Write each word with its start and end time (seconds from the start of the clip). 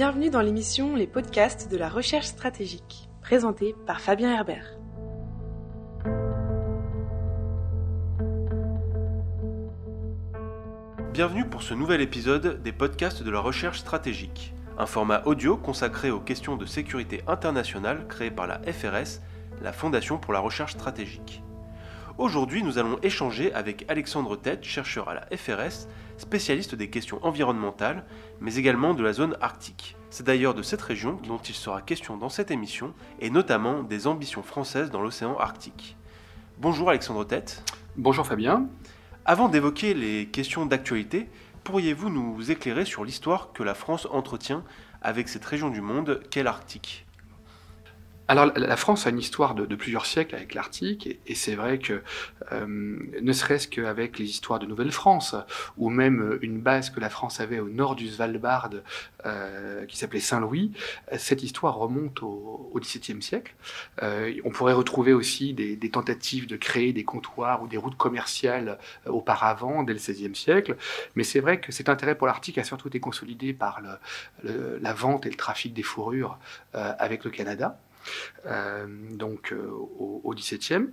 Bienvenue 0.00 0.30
dans 0.30 0.40
l'émission 0.40 0.96
Les 0.96 1.06
podcasts 1.06 1.70
de 1.70 1.76
la 1.76 1.90
recherche 1.90 2.24
stratégique, 2.24 3.10
présentée 3.20 3.74
par 3.86 4.00
Fabien 4.00 4.32
Herbert. 4.34 4.78
Bienvenue 11.12 11.44
pour 11.44 11.62
ce 11.62 11.74
nouvel 11.74 12.00
épisode 12.00 12.62
des 12.62 12.72
podcasts 12.72 13.22
de 13.22 13.30
la 13.30 13.40
recherche 13.40 13.80
stratégique, 13.80 14.54
un 14.78 14.86
format 14.86 15.20
audio 15.26 15.58
consacré 15.58 16.10
aux 16.10 16.20
questions 16.20 16.56
de 16.56 16.64
sécurité 16.64 17.22
internationale 17.26 18.06
créé 18.08 18.30
par 18.30 18.46
la 18.46 18.58
FRS, 18.60 19.20
la 19.60 19.74
Fondation 19.74 20.16
pour 20.16 20.32
la 20.32 20.40
recherche 20.40 20.72
stratégique. 20.72 21.42
Aujourd'hui, 22.20 22.62
nous 22.62 22.76
allons 22.76 22.98
échanger 23.02 23.50
avec 23.54 23.86
Alexandre 23.88 24.36
Tête, 24.36 24.62
chercheur 24.62 25.08
à 25.08 25.14
la 25.14 25.26
FRS, 25.34 25.88
spécialiste 26.18 26.74
des 26.74 26.90
questions 26.90 27.18
environnementales, 27.24 28.04
mais 28.42 28.56
également 28.56 28.92
de 28.92 29.02
la 29.02 29.14
zone 29.14 29.38
arctique. 29.40 29.96
C'est 30.10 30.26
d'ailleurs 30.26 30.52
de 30.52 30.60
cette 30.60 30.82
région 30.82 31.18
dont 31.26 31.38
il 31.38 31.54
sera 31.54 31.80
question 31.80 32.18
dans 32.18 32.28
cette 32.28 32.50
émission, 32.50 32.92
et 33.20 33.30
notamment 33.30 33.82
des 33.82 34.06
ambitions 34.06 34.42
françaises 34.42 34.90
dans 34.90 35.00
l'océan 35.00 35.38
arctique. 35.38 35.96
Bonjour 36.58 36.90
Alexandre 36.90 37.24
Tête. 37.24 37.64
Bonjour 37.96 38.26
Fabien. 38.26 38.66
Avant 39.24 39.48
d'évoquer 39.48 39.94
les 39.94 40.26
questions 40.26 40.66
d'actualité, 40.66 41.26
pourriez-vous 41.64 42.10
nous 42.10 42.50
éclairer 42.50 42.84
sur 42.84 43.02
l'histoire 43.02 43.54
que 43.54 43.62
la 43.62 43.72
France 43.72 44.06
entretient 44.10 44.62
avec 45.00 45.30
cette 45.30 45.46
région 45.46 45.70
du 45.70 45.80
monde 45.80 46.20
qu'est 46.28 46.42
l'Arctique? 46.42 47.06
Alors 48.30 48.46
la 48.54 48.76
France 48.76 49.08
a 49.08 49.10
une 49.10 49.18
histoire 49.18 49.56
de, 49.56 49.74
plusieurs 49.74 50.06
siècles 50.06 50.36
avec 50.36 50.54
l'Arctique, 50.54 51.18
et, 51.26 51.34
c'est 51.34 51.56
vrai 51.56 51.80
que 51.80 52.00
euh, 52.52 52.64
ne 53.20 53.32
serait-ce 53.32 53.66
qu'avec 53.66 54.20
les 54.20 54.26
histoires 54.26 54.60
de 54.60 54.66
Nouvelle-France, 54.66 55.34
ou 55.76 55.90
même 55.90 56.22
euh, 56.22 56.38
une 56.40 56.60
base 56.60 56.90
que 56.90 57.00
la 57.00 57.10
France 57.10 57.40
avait 57.40 57.58
au 57.58 57.68
nord 57.68 57.96
du 57.96 58.08
Svalbard, 58.08 58.70
euh, 59.26 59.84
qui 59.86 59.98
s'appelait 59.98 60.20
Saint-Louis, 60.20 60.70
cette 61.18 61.42
histoire 61.42 61.74
remonte 61.74 62.22
au, 62.22 62.70
XVIIe 62.76 63.20
siècle. 63.20 63.52
on 64.00 64.50
pourrait 64.50 64.74
retrouver 64.74 65.12
aussi 65.12 65.52
des, 65.52 65.90
tentatives 65.90 66.46
de 66.46 66.56
créer 66.56 66.92
des 66.92 67.02
comptoirs 67.02 67.64
ou 67.64 67.66
des 67.66 67.76
routes 67.78 67.96
commerciales 67.96 68.78
auparavant, 69.06 69.82
dès 69.82 69.92
le 69.92 69.98
XVIe 69.98 70.36
siècle, 70.36 70.76
mais 71.16 71.24
c'est 71.24 71.40
vrai 71.40 71.58
que 71.60 71.72
cet 71.72 71.88
intérêt 71.88 72.14
pour 72.14 72.28
l'Arctique 72.28 72.58
a 72.58 72.64
surtout 72.64 72.86
été 72.86 73.00
consolidé 73.00 73.52
par 73.52 73.82
la 74.44 74.92
vente 74.92 75.26
et 75.26 75.30
le 75.30 75.36
trafic 75.36 75.74
des 75.74 75.82
fourrures 75.82 76.38
avec 76.72 77.24
le 77.24 77.30
Canada. 77.30 77.76
Euh, 78.46 78.86
donc 79.10 79.52
euh, 79.52 79.70
au, 79.98 80.34
XVIIe. 80.34 80.88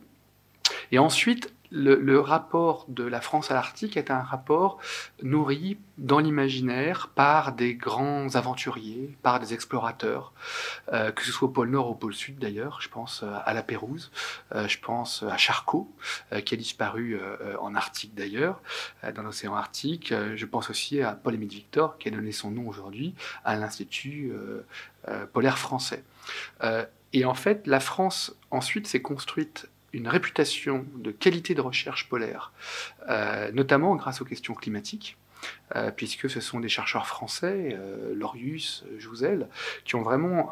Et 0.92 1.00
ensuite, 1.00 1.54
le, 1.70 2.20
rapport 2.20 2.86
de 2.88 3.04
la 3.04 3.22
France 3.22 3.52
à 3.52 3.54
l'Arctique 3.54 3.98
est 3.98 4.10
un 4.10 4.22
rapport 4.22 4.80
nourri 5.22 5.78
dans 5.98 6.20
l'imaginaire 6.20 7.10
par 7.14 7.52
des 7.52 7.76
grands 7.76 8.36
aventuriers, 8.36 9.18
par 9.22 9.40
des 9.40 9.54
explorateurs, 9.54 10.34
euh, 10.94 11.12
que 11.12 11.24
ce 11.24 11.32
soit 11.32 11.48
au 11.48 11.52
pôle 11.52 11.70
Nord 11.70 11.88
ou 11.88 11.92
au 11.92 11.96
pôle 11.96 12.14
Sud 12.14 12.40
d'ailleurs. 12.40 12.80
Je 12.82 12.90
pense 12.90 13.24
à 13.24 13.54
la 13.54 13.64
Pérouse, 13.64 14.12
je 14.54 14.78
pense 14.80 15.24
à 15.24 15.38
Charcot, 15.38 15.90
qui 16.46 16.54
a 16.54 16.58
disparu 16.58 17.20
en 17.60 17.76
Arctique 17.76 18.16
d'ailleurs, 18.16 18.62
dans 19.16 19.24
l'océan 19.24 19.56
Arctique. 19.56 20.14
je 20.36 20.46
pense 20.46 20.70
aussi 20.70 21.02
à 21.02 21.14
Paul-Émile 21.14 21.50
Victor, 21.50 21.98
qui 21.98 22.08
a 22.08 22.12
donné 22.12 22.32
son 22.32 22.52
nom 22.52 22.68
aujourd'hui 22.68 23.14
à 23.44 23.56
l'Institut 23.56 24.32
polaire 25.34 25.58
français. 25.58 26.04
Et 27.18 27.26
en 27.26 27.34
fait, 27.34 27.66
la 27.66 27.80
France 27.80 28.38
ensuite 28.52 28.86
s'est 28.86 29.02
construite 29.02 29.70
une 29.92 30.08
réputation 30.08 30.86
de 30.98 31.10
qualité 31.10 31.56
de 31.56 31.62
recherche 31.62 32.10
polaire, 32.10 32.54
euh, 33.10 33.52
notamment 33.54 33.96
grâce 33.96 34.22
aux 34.22 34.26
questions 34.26 34.54
climatiques. 34.54 35.18
Euh, 35.76 35.90
puisque 35.90 36.30
ce 36.30 36.40
sont 36.40 36.60
des 36.60 36.70
chercheurs 36.70 37.08
français, 37.08 37.76
euh, 37.76 38.14
Lorius, 38.14 38.86
Jouzel, 39.00 39.48
qui 39.84 39.96
ont 39.96 40.04
vraiment 40.04 40.52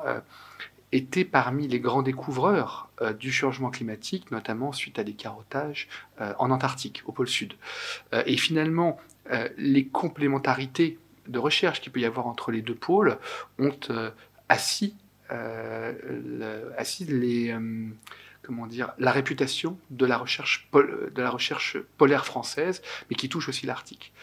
été 0.91 1.23
parmi 1.23 1.67
les 1.67 1.79
grands 1.79 2.01
découvreurs 2.01 2.89
du 3.19 3.31
changement 3.31 3.69
climatique, 3.69 4.31
notamment 4.31 4.71
suite 4.71 4.97
à 4.97 5.03
des 5.03 5.13
carottages 5.13 5.87
en 6.19 6.49
Antarctique, 6.49 7.03
au 7.05 7.11
pôle 7.11 7.27
Sud. 7.27 7.53
et 8.25 8.37
finalement, 8.37 8.99
les 9.57 9.85
complémentarités 9.87 10.97
de 11.27 11.37
recherche 11.37 11.81
qu'il 11.81 11.91
peut 11.91 11.99
y 11.99 12.05
avoir 12.05 12.27
entre 12.27 12.51
les 12.51 12.61
deux 12.61 12.75
pôles 12.75 13.17
ont 13.59 13.77
assis 14.47 14.95
euh, 15.31 16.69
assise 16.77 17.09
les, 17.09 17.51
euh, 17.51 17.87
comment 18.43 18.67
dire, 18.67 18.93
la 18.99 19.11
réputation 19.11 19.79
de 19.89 20.05
la, 20.05 20.17
recherche 20.17 20.69
de 20.73 21.21
la 21.21 21.29
recherche 21.29 21.77
polaire 21.97 22.25
française, 22.25 22.81
mais 23.09 23.15
qui 23.15 23.29
touche 23.29 23.49
aussi 23.49 23.65
l'Arctique. 23.65 24.13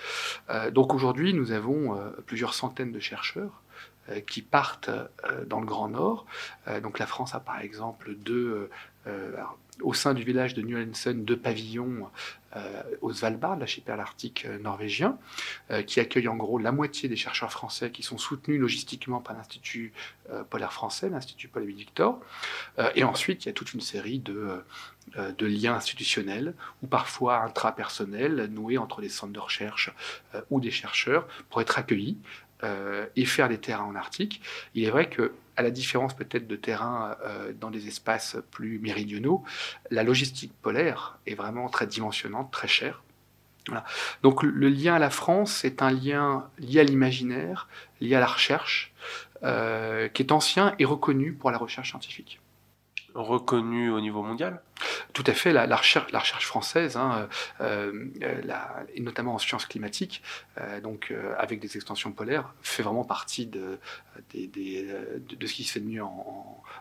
Euh, 0.51 0.71
donc 0.71 0.95
aujourd'hui, 0.95 1.35
nous 1.35 1.53
avons 1.53 1.99
plusieurs 2.27 2.55
centaines 2.55 2.93
de 2.93 3.01
chercheurs 3.01 3.63
qui 4.27 4.43
partent 4.43 4.91
dans 5.47 5.61
le 5.61 5.67
Grand 5.67 5.89
Nord. 5.89 6.27
donc 6.83 6.99
la 6.99 7.07
France 7.07 7.37
a 7.37 7.41
par 7.41 7.61
exemple 7.61 8.15
deux, 8.17 8.69
au 9.81 9.95
sein 9.95 10.15
du 10.15 10.23
village 10.23 10.55
de 10.55 10.63
Newlensen 10.63 11.25
deux 11.25 11.37
pavillons 11.37 12.09
euh, 12.57 12.83
au 13.01 13.13
Svalbard, 13.13 13.57
l'archipel 13.57 13.99
arctique 13.99 14.45
euh, 14.45 14.59
norvégien, 14.59 15.19
euh, 15.71 15.83
qui 15.83 16.01
accueille 16.01 16.29
en 16.29 16.37
gros 16.37 16.59
la 16.59 16.71
moitié 16.71 17.09
des 17.09 17.17
chercheurs 17.17 17.51
français 17.51 17.91
qui 17.91 18.03
sont 18.03 18.19
soutenus 18.19 18.61
logistiquement 18.61 19.21
par 19.21 19.37
l'Institut 19.37 19.93
polaire 20.51 20.73
français, 20.73 21.09
l'Institut 21.11 21.49
Paul 21.49 21.65
Victor. 21.65 22.19
et 22.95 23.05
ensuite, 23.05 23.45
il 23.45 23.49
y 23.49 23.51
a 23.51 23.53
toute 23.53 23.75
une 23.75 23.83
série 23.83 24.19
de, 24.19 24.65
de 25.17 25.47
liens 25.47 25.75
institutionnels 25.75 26.55
ou 26.83 26.87
parfois 26.87 27.43
intrapersonnels 27.43 28.47
noués 28.47 28.79
entre 28.79 29.03
des 29.03 29.11
centres 29.11 29.33
de 29.33 29.41
recherche 29.41 29.91
ou 30.51 30.61
des 30.61 30.71
chercheurs 30.71 31.27
pour 31.51 31.61
être 31.61 31.79
accueillis 31.79 32.19
et 33.17 33.25
faire 33.25 33.49
des 33.49 33.59
terrains 33.59 33.85
en 33.85 33.97
Arctique. 33.97 34.41
Il 34.75 34.85
est 34.85 34.91
vrai 34.91 35.09
que 35.09 35.33
à 35.57 35.63
la 35.63 35.71
différence 35.71 36.15
peut-être 36.15 36.47
de 36.47 36.57
terrain 36.57 37.17
euh, 37.25 37.53
dans 37.53 37.71
des 37.71 37.89
espaces 37.89 38.37
plus 38.51 38.79
méridionaux, 38.79 39.45
la 39.91 40.03
logistique 40.03 40.53
polaire 40.63 41.19
est 41.27 41.35
vraiment 41.35 41.69
très 41.69 41.87
dimensionnante, 41.87 42.51
très 42.51 42.69
chère. 42.69 43.03
Donc 44.23 44.43
le 44.43 44.69
lien 44.69 44.95
à 44.95 44.99
la 44.99 45.11
France 45.11 45.65
est 45.65 45.83
un 45.83 45.93
lien 45.93 46.49
lié 46.59 46.81
à 46.81 46.85
l'imaginaire, 46.85 47.69
lié 48.01 48.17
à 48.17 48.21
la 48.21 48.27
recherche, 48.27 48.93
euh, 49.45 50.09
qui 50.09 50.23
est 50.23 50.33
ancien 50.33 50.75
et 50.81 50.85
reconnu 50.85 51.33
pour 51.33 51.53
la 51.53 51.59
recherche 51.59 51.91
scientifique 51.91 52.42
reconnu 53.15 53.91
au 53.91 54.01
niveau 54.01 54.23
mondial 54.23 54.61
Tout 55.13 55.25
à 55.27 55.33
fait, 55.33 55.53
la, 55.53 55.77
recherche, 55.77 56.47
française, 56.47 56.97
hein, 56.97 57.29
euh, 57.61 58.09
euh, 58.23 58.61
et 58.95 59.01
notamment 59.01 59.35
en 59.35 59.39
sciences 59.39 59.67
climatiques, 59.67 60.23
euh, 60.59 60.81
donc 60.81 61.13
avec 61.39 61.61
des 61.61 61.77
extensions 61.77 62.13
polaires, 62.13 62.55
fait 62.63 62.83
vraiment 62.83 63.05
partie 63.05 63.47
de, 63.47 63.79
ce 64.33 65.53
qui 65.53 65.65
se 65.65 65.73
fait 65.73 65.81
de 65.81 65.87
mieux 65.87 66.03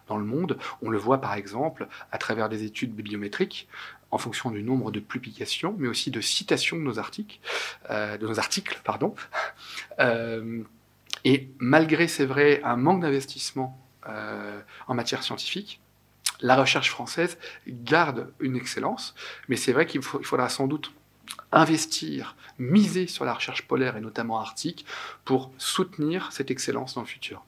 dans 0.08 0.18
le 0.18 0.26
monde. 0.26 0.58
On 0.82 0.90
le 0.90 0.98
voit 0.98 1.22
par 1.22 1.34
exemple 1.34 1.88
à 2.12 2.18
travers 2.18 2.50
des 2.50 2.64
études 2.64 2.94
bibliométriques 2.94 3.68
en 4.12 4.18
fonction 4.18 4.52
du 4.52 4.62
nombre 4.62 4.92
de 4.92 5.00
publications, 5.00 5.76
mais 5.78 5.88
aussi 5.88 6.12
de 6.12 6.20
citations 6.20 6.78
de 6.78 6.82
nos 6.82 7.00
articles, 7.00 7.40
de 7.90 8.28
nos 8.28 8.40
articles, 8.40 8.82
pardon. 8.84 9.16
et 11.24 11.50
malgré, 11.60 12.08
c'est 12.08 12.26
vrai, 12.26 12.62
un 12.64 12.76
manque 12.76 13.02
d'investissement 13.02 13.78
en 14.88 14.94
matière 14.94 15.24
scientifique, 15.24 15.82
la 16.42 16.56
recherche 16.56 16.90
française 16.90 17.38
garde 17.68 18.32
une 18.40 18.56
excellence, 18.56 19.16
mais 19.48 19.56
c'est 19.56 19.74
vrai 19.74 19.86
qu'il 19.86 20.02
faudra 20.02 20.50
sans 20.50 20.68
doute 20.68 20.92
investir, 21.52 22.36
miser 22.60 23.08
sur 23.08 23.26
la 23.26 23.34
recherche 23.34 23.64
polaire 23.68 23.98
et 23.98 24.02
notamment 24.02 24.40
arctique 24.40 24.86
pour 25.26 25.52
soutenir 25.58 26.32
cette 26.32 26.52
excellence 26.52 26.96
dans 26.96 27.02
le 27.02 27.08
futur. 27.08 27.44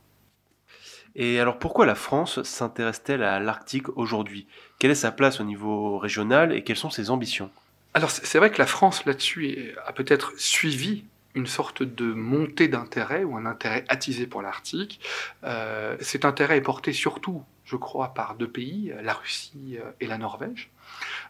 Et 1.15 1.39
alors 1.39 1.59
pourquoi 1.59 1.85
la 1.85 1.95
France 1.95 2.41
s'intéresse-t-elle 2.43 3.23
à 3.23 3.39
l'Arctique 3.39 3.89
aujourd'hui? 3.97 4.47
Quelle 4.79 4.91
est 4.91 4.95
sa 4.95 5.11
place 5.11 5.39
au 5.39 5.43
niveau 5.43 5.99
régional 5.99 6.53
et 6.53 6.63
quelles 6.63 6.77
sont 6.77 6.89
ses 6.89 7.09
ambitions? 7.11 7.51
Alors 7.93 8.09
c'est 8.09 8.39
vrai 8.39 8.49
que 8.49 8.57
la 8.57 8.65
France 8.65 9.05
là-dessus 9.05 9.75
a 9.85 9.93
peut-être 9.93 10.33
suivi 10.37 11.05
une 11.35 11.47
sorte 11.47 11.83
de 11.83 12.13
montée 12.13 12.67
d'intérêt 12.67 13.23
ou 13.23 13.35
un 13.37 13.45
intérêt 13.45 13.85
attisé 13.87 14.27
pour 14.27 14.41
l'Arctique. 14.41 14.99
Euh, 15.43 15.97
cet 15.99 16.25
intérêt 16.25 16.57
est 16.57 16.61
porté 16.61 16.93
surtout 16.93 17.43
je 17.65 17.75
crois, 17.75 18.13
par 18.13 18.35
deux 18.35 18.47
pays, 18.47 18.93
la 19.01 19.13
Russie 19.13 19.77
euh, 19.79 19.91
et 19.99 20.07
la 20.07 20.17
Norvège. 20.17 20.69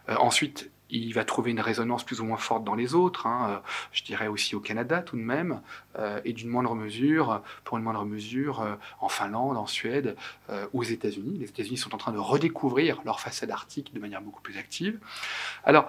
Euh, 0.08 0.16
ensuite, 0.16 0.70
il 0.90 1.14
va 1.14 1.24
trouver 1.24 1.50
une 1.50 1.60
résonance 1.60 2.04
plus 2.04 2.20
ou 2.20 2.24
moins 2.24 2.36
forte 2.36 2.64
dans 2.64 2.74
les 2.74 2.94
autres, 2.94 3.26
hein, 3.26 3.48
euh, 3.50 3.68
je 3.92 4.04
dirais 4.04 4.26
aussi 4.26 4.54
au 4.54 4.60
Canada 4.60 5.00
tout 5.00 5.16
de 5.16 5.22
même, 5.22 5.60
et 6.24 6.32
d'une 6.32 6.48
moindre 6.48 6.74
mesure, 6.74 7.42
pour 7.62 7.78
une 7.78 7.84
moindre 7.84 8.04
mesure, 8.04 8.76
en 9.00 9.08
Finlande, 9.08 9.56
en 9.56 9.66
Suède, 9.66 10.16
aux 10.72 10.82
États-Unis. 10.82 11.38
Les 11.38 11.48
États-Unis 11.48 11.76
sont 11.76 11.94
en 11.94 11.98
train 11.98 12.10
de 12.10 12.18
redécouvrir 12.18 13.00
leur 13.04 13.20
façade 13.20 13.50
arctique 13.50 13.94
de 13.94 14.00
manière 14.00 14.20
beaucoup 14.20 14.42
plus 14.42 14.58
active. 14.58 14.98
Alors, 15.64 15.88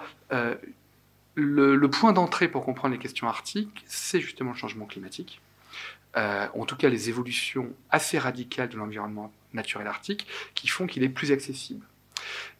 le, 1.36 1.86
point 1.88 2.12
d'entrée 2.12 2.48
pour 2.48 2.64
comprendre 2.64 2.94
les 2.94 2.98
questions 2.98 3.28
arctiques, 3.28 3.84
c'est 3.86 4.20
justement 4.20 4.50
le 4.52 4.56
changement 4.56 4.86
climatique. 4.86 5.40
en 6.14 6.64
tout 6.66 6.76
cas, 6.76 6.88
les 6.88 7.08
évolutions 7.08 7.68
assez 7.90 8.18
radicales 8.18 8.68
de 8.68 8.76
l'environnement 8.76 9.32
naturel 9.52 9.86
arctique 9.86 10.26
qui 10.54 10.66
font 10.66 10.86
qu'il 10.86 11.02
est 11.04 11.08
plus 11.08 11.30
accessible. 11.30 11.86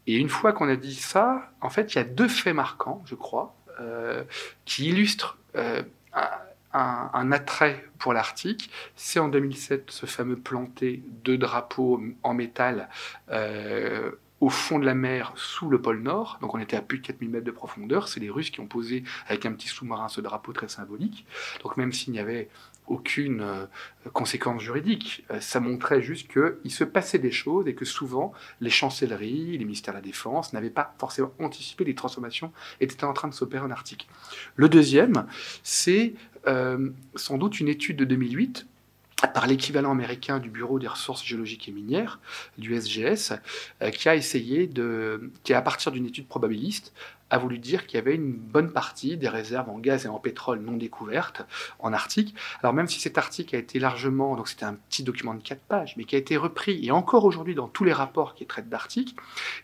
Et 0.06 0.16
une 0.16 0.28
fois 0.28 0.52
qu'on 0.52 0.68
a 0.68 0.76
dit 0.76 0.94
ça, 0.94 1.50
en 1.60 1.70
fait, 1.70 1.94
il 1.94 1.96
y 1.96 2.00
a 2.00 2.04
deux 2.04 2.28
faits 2.28 2.54
marquants, 2.54 3.02
je 3.06 3.14
crois, 3.14 3.54
euh, 3.80 4.24
qui 4.64 4.88
illustrent 4.88 5.38
euh, 5.56 5.82
un, 6.72 7.32
attrait 7.32 7.84
pour 7.98 8.12
l'Arctique, 8.12 8.70
c'est 8.96 9.18
en 9.18 9.28
2007 9.28 9.90
ce 9.90 10.06
fameux 10.06 10.36
planté 10.36 11.02
de 11.24 11.36
drapeaux 11.36 12.02
en 12.22 12.34
métal 12.34 12.88
euh, 13.30 14.12
au 14.40 14.50
fond 14.50 14.78
de 14.78 14.84
la 14.84 14.94
mer 14.94 15.32
sous 15.36 15.68
le 15.68 15.80
pôle 15.80 16.02
Nord. 16.02 16.38
Donc 16.40 16.54
on 16.54 16.58
était 16.58 16.76
à 16.76 16.82
plus 16.82 16.98
de 16.98 17.06
4000 17.06 17.30
mètres 17.30 17.44
de 17.44 17.50
profondeur. 17.50 18.08
C'est 18.08 18.20
les 18.20 18.30
Russes 18.30 18.50
qui 18.50 18.60
ont 18.60 18.66
posé 18.66 19.04
avec 19.28 19.46
un 19.46 19.52
petit 19.52 19.68
sous-marin 19.68 20.08
ce 20.08 20.20
drapeau 20.20 20.52
très 20.52 20.68
symbolique. 20.68 21.26
Donc 21.62 21.76
même 21.76 21.92
s'il 21.92 22.12
n'y 22.12 22.18
avait 22.18 22.48
aucune 22.88 23.40
euh, 23.40 23.66
conséquence 24.12 24.62
juridique. 24.62 25.24
Euh, 25.30 25.40
ça 25.40 25.60
montrait 25.60 26.02
juste 26.02 26.30
qu'il 26.30 26.70
se 26.70 26.84
passait 26.84 27.18
des 27.18 27.30
choses 27.30 27.66
et 27.66 27.74
que 27.74 27.84
souvent 27.84 28.32
les 28.60 28.70
chancelleries, 28.70 29.58
les 29.58 29.64
ministères 29.64 29.94
de 29.94 29.98
la 29.98 30.02
Défense 30.02 30.52
n'avaient 30.52 30.70
pas 30.70 30.94
forcément 30.98 31.32
anticipé 31.40 31.84
les 31.84 31.94
transformations 31.94 32.52
étaient 32.80 33.04
en 33.04 33.12
train 33.12 33.28
de 33.28 33.34
s'opérer 33.34 33.64
en 33.64 33.70
Arctique. 33.70 34.08
Le 34.54 34.68
deuxième, 34.68 35.26
c'est 35.62 36.14
euh, 36.46 36.90
sans 37.14 37.38
doute 37.38 37.60
une 37.60 37.68
étude 37.68 37.96
de 37.96 38.04
2008 38.04 38.66
par 39.32 39.46
l'équivalent 39.46 39.92
américain 39.92 40.38
du 40.38 40.50
Bureau 40.50 40.78
des 40.78 40.88
ressources 40.88 41.24
géologiques 41.24 41.68
et 41.68 41.72
minières, 41.72 42.20
du 42.58 42.78
SGS, 42.78 43.32
qui 43.92 44.08
a 44.08 44.14
essayé 44.14 44.66
de, 44.66 45.30
qui 45.42 45.54
à 45.54 45.62
partir 45.62 45.90
d'une 45.90 46.06
étude 46.06 46.26
probabiliste, 46.28 46.92
a 47.30 47.38
voulu 47.38 47.58
dire 47.58 47.86
qu'il 47.86 47.96
y 47.96 48.00
avait 48.00 48.14
une 48.14 48.32
bonne 48.32 48.72
partie 48.72 49.16
des 49.16 49.28
réserves 49.28 49.68
en 49.68 49.78
gaz 49.78 50.04
et 50.04 50.08
en 50.08 50.18
pétrole 50.18 50.60
non 50.60 50.76
découvertes 50.76 51.42
en 51.78 51.92
Arctique. 51.92 52.34
Alors 52.62 52.72
même 52.72 52.88
si 52.88 53.00
cet 53.00 53.18
article 53.18 53.56
a 53.56 53.58
été 53.58 53.78
largement, 53.78 54.36
donc 54.36 54.48
c'était 54.48 54.64
un 54.64 54.74
petit 54.74 55.02
document 55.02 55.34
de 55.34 55.42
4 55.42 55.60
pages, 55.62 55.94
mais 55.96 56.04
qui 56.04 56.14
a 56.14 56.18
été 56.18 56.36
repris 56.36 56.84
et 56.84 56.90
encore 56.90 57.24
aujourd'hui 57.24 57.54
dans 57.54 57.68
tous 57.68 57.84
les 57.84 57.92
rapports 57.92 58.34
qui 58.34 58.46
traitent 58.46 58.68
d'Arctique, 58.68 59.16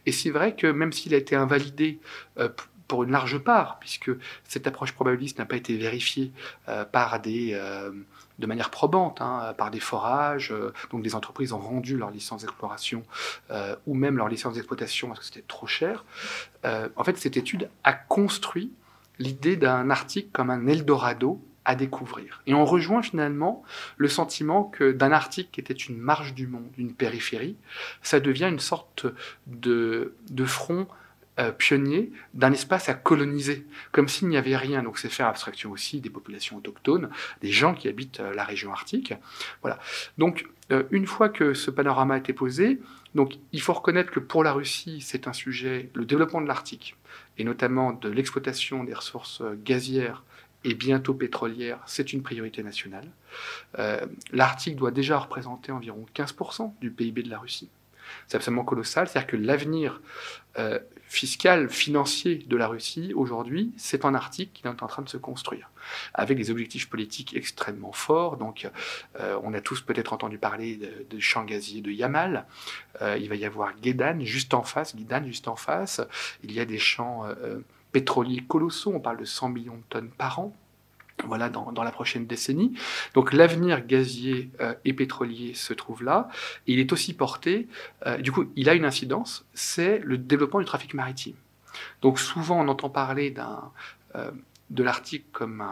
et 0.06 0.12
c'est 0.12 0.30
vrai 0.30 0.56
que 0.56 0.66
même 0.66 0.92
s'il 0.92 1.14
a 1.14 1.18
été 1.18 1.36
invalidé 1.36 2.00
euh, 2.38 2.48
pour 2.88 3.04
une 3.04 3.12
large 3.12 3.38
part, 3.38 3.78
puisque 3.78 4.10
cette 4.44 4.66
approche 4.66 4.92
probabiliste 4.92 5.38
n'a 5.38 5.46
pas 5.46 5.56
été 5.56 5.76
vérifiée 5.76 6.32
euh, 6.68 6.84
par 6.84 7.20
des, 7.20 7.52
euh, 7.54 7.92
de 8.38 8.46
manière 8.46 8.70
probante 8.70 9.20
hein, 9.20 9.54
par 9.56 9.70
des 9.70 9.80
forages. 9.80 10.52
Euh, 10.52 10.72
donc 10.90 11.02
des 11.02 11.14
entreprises 11.14 11.52
ont 11.52 11.58
rendu 11.58 11.96
leur 11.96 12.10
licence 12.10 12.42
d'exploration 12.42 13.02
euh, 13.50 13.76
ou 13.86 13.94
même 13.94 14.16
leur 14.16 14.28
licence 14.28 14.54
d'exploitation 14.54 15.08
parce 15.08 15.20
que 15.20 15.26
c'était 15.26 15.44
trop 15.46 15.66
cher. 15.66 16.04
Euh, 16.64 16.88
en 16.96 17.04
fait, 17.04 17.16
cette 17.18 17.36
étude 17.36 17.68
a 17.84 17.92
construit 17.92 18.72
l'idée 19.18 19.56
d'un 19.56 19.90
Arctique 19.90 20.32
comme 20.32 20.50
un 20.50 20.66
Eldorado 20.66 21.40
à 21.64 21.76
découvrir. 21.76 22.42
Et 22.48 22.54
on 22.54 22.64
rejoint 22.64 23.02
finalement 23.02 23.62
le 23.96 24.08
sentiment 24.08 24.64
que 24.64 24.90
d'un 24.90 25.12
Arctique 25.12 25.52
qui 25.52 25.60
était 25.60 25.72
une 25.72 25.96
marge 25.96 26.34
du 26.34 26.48
monde, 26.48 26.68
une 26.76 26.92
périphérie, 26.92 27.56
ça 28.02 28.18
devient 28.18 28.48
une 28.50 28.58
sorte 28.58 29.06
de 29.46 30.12
front 30.44 30.88
euh, 31.38 31.50
pionnier 31.50 32.12
d'un 32.34 32.52
espace 32.52 32.90
à 32.90 32.94
coloniser, 32.94 33.66
comme 33.90 34.06
s'il 34.06 34.28
n'y 34.28 34.36
avait 34.36 34.54
rien. 34.54 34.82
Donc 34.82 34.98
c'est 34.98 35.08
faire 35.08 35.28
abstraction 35.28 35.70
aussi 35.70 36.02
des 36.02 36.10
populations 36.10 36.58
autochtones, 36.58 37.08
des 37.40 37.50
gens 37.50 37.72
qui 37.72 37.88
habitent 37.88 38.20
euh, 38.20 38.34
la 38.34 38.44
région 38.44 38.70
arctique. 38.70 39.14
Voilà. 39.62 39.78
Donc 40.18 40.46
euh, 40.72 40.82
une 40.90 41.06
fois 41.06 41.30
que 41.30 41.54
ce 41.54 41.70
panorama 41.70 42.16
a 42.16 42.18
été 42.18 42.34
posé, 42.34 42.80
donc 43.14 43.38
il 43.52 43.62
faut 43.62 43.72
reconnaître 43.72 44.10
que 44.10 44.20
pour 44.20 44.44
la 44.44 44.52
Russie, 44.52 45.00
c'est 45.00 45.26
un 45.26 45.32
sujet, 45.32 45.88
le 45.94 46.04
développement 46.04 46.42
de 46.42 46.48
l'Arctique, 46.48 46.96
et 47.38 47.44
notamment 47.44 47.94
de 47.94 48.10
l'exploitation 48.10 48.84
des 48.84 48.92
ressources 48.92 49.42
gazières 49.64 50.24
et 50.64 50.74
bientôt 50.74 51.14
pétrolières, 51.14 51.80
c'est 51.86 52.12
une 52.12 52.22
priorité 52.22 52.62
nationale. 52.62 53.08
L'Arctique 54.32 54.76
doit 54.76 54.90
déjà 54.90 55.18
représenter 55.18 55.72
environ 55.72 56.04
15% 56.14 56.74
du 56.80 56.90
PIB 56.90 57.22
de 57.22 57.30
la 57.30 57.38
Russie. 57.38 57.70
C'est 58.28 58.36
absolument 58.36 58.64
colossal. 58.64 59.08
C'est-à-dire 59.08 59.26
que 59.26 59.36
l'avenir 59.36 60.00
fiscal, 61.12 61.68
financier 61.68 62.36
de 62.46 62.56
la 62.56 62.66
Russie, 62.66 63.12
aujourd'hui, 63.14 63.70
c'est 63.76 64.06
un 64.06 64.14
Arctique 64.14 64.52
qui 64.54 64.66
est 64.66 64.82
en 64.82 64.86
train 64.86 65.02
de 65.02 65.08
se 65.10 65.18
construire, 65.18 65.70
avec 66.14 66.38
des 66.38 66.50
objectifs 66.50 66.88
politiques 66.88 67.36
extrêmement 67.36 67.92
forts. 67.92 68.38
Donc, 68.38 68.68
euh, 69.20 69.38
on 69.42 69.52
a 69.52 69.60
tous 69.60 69.82
peut-être 69.82 70.14
entendu 70.14 70.38
parler 70.38 70.78
de, 71.10 71.20
champs 71.20 71.44
gaziers 71.44 71.82
de 71.82 71.90
Yamal. 71.90 72.46
Euh, 73.02 73.18
il 73.20 73.28
va 73.28 73.34
y 73.34 73.44
avoir 73.44 73.74
Gedan 73.82 74.20
juste 74.20 74.54
en 74.54 74.62
face, 74.62 74.96
Gedan 74.96 75.24
juste 75.26 75.48
en 75.48 75.56
face. 75.56 76.00
Il 76.42 76.52
y 76.52 76.60
a 76.60 76.64
des 76.64 76.78
champs 76.78 77.26
pétroliers 77.92 78.42
colossaux, 78.48 78.92
on 78.94 79.00
parle 79.00 79.18
de 79.18 79.26
100 79.26 79.50
millions 79.50 79.76
de 79.76 79.84
tonnes 79.90 80.10
par 80.10 80.38
an 80.38 80.56
voilà, 81.24 81.48
dans, 81.48 81.82
la 81.82 81.90
prochaine 81.90 82.26
décennie. 82.26 82.76
Donc 83.14 83.32
l'avenir 83.32 83.86
gazier 83.86 84.50
euh, 84.60 84.74
et 84.84 84.92
pétrolier 84.92 85.54
se 85.54 85.72
trouve 85.72 86.02
là. 86.02 86.28
il 86.66 86.78
est 86.78 86.92
aussi 86.92 87.14
porté, 87.14 87.68
euh, 88.06 88.18
du 88.18 88.32
coup, 88.32 88.46
il 88.56 88.68
a 88.68 88.74
une 88.74 88.84
incidence, 88.84 89.44
c'est 89.54 89.98
le 90.00 90.18
développement 90.18 90.60
du 90.60 90.66
trafic 90.66 90.94
maritime. 90.94 91.36
Donc 92.02 92.18
souvent, 92.18 92.60
on 92.60 92.68
entend 92.68 92.90
parler 92.90 93.34
euh, 94.14 94.30
de 94.70 94.82
l'Arctique 94.82 95.26
comme 95.32 95.64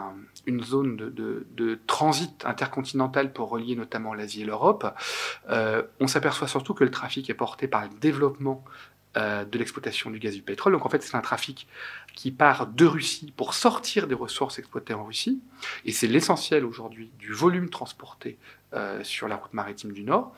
une 0.46 0.62
zone 0.62 0.96
de, 0.96 1.78
transit 1.86 2.44
intercontinental 2.44 3.32
pour 3.32 3.50
relier 3.50 3.76
notamment 3.76 4.14
l'Asie 4.14 4.42
et 4.42 4.44
l'Europe. 4.44 4.86
on 5.48 6.06
s'aperçoit 6.06 6.48
surtout 6.48 6.74
que 6.74 6.84
le 6.84 6.90
trafic 6.90 7.28
est 7.28 7.34
porté 7.34 7.68
par 7.68 7.82
le 7.82 7.90
développement 8.00 8.64
euh, 9.16 9.44
de 9.44 9.58
l'exploitation 9.58 10.08
du 10.08 10.20
gaz 10.20 10.34
et 10.34 10.36
du 10.36 10.42
pétrole. 10.42 10.72
Donc 10.72 10.86
en 10.86 10.88
fait, 10.88 11.02
c'est 11.02 11.16
un 11.16 11.20
trafic 11.20 11.66
qui 12.14 12.30
part 12.30 12.68
de 12.68 12.86
Russie 12.86 13.32
pour 13.36 13.54
sortir 13.54 14.06
des 14.06 14.14
ressources 14.14 14.60
exploitées 14.60 14.94
en 14.94 15.04
Russie. 15.04 15.40
Et 15.84 15.90
c'est 15.90 16.06
l'essentiel 16.06 16.64
aujourd'hui 16.64 17.10
du 17.18 17.32
volume 17.32 17.70
transporté 17.70 18.38
euh, 18.72 19.02
sur 19.02 19.26
la 19.26 19.34
route 19.34 19.52
maritime 19.52 19.90
du 19.90 20.04
Nord. 20.04 20.32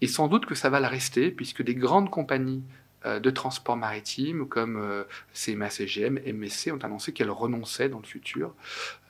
Et 0.00 0.08
sans 0.08 0.26
doute 0.26 0.44
que 0.44 0.56
ça 0.56 0.70
va 0.70 0.80
le 0.80 0.88
rester, 0.88 1.30
puisque 1.30 1.62
des 1.62 1.76
grandes 1.76 2.10
compagnies 2.10 2.64
euh, 3.04 3.20
de 3.20 3.30
transport 3.30 3.76
maritime 3.76 4.48
comme 4.48 5.04
CMA 5.32 5.70
CGM, 5.70 6.18
MSC 6.26 6.72
ont 6.72 6.84
annoncé 6.84 7.12
qu'elles 7.12 7.30
renonçaient 7.30 7.88
dans 7.88 8.00
le 8.00 8.06
futur 8.06 8.54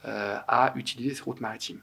à 0.05 0.73
utiliser 0.77 1.17
ces 1.17 1.23
routes 1.23 1.41
maritimes. 1.41 1.81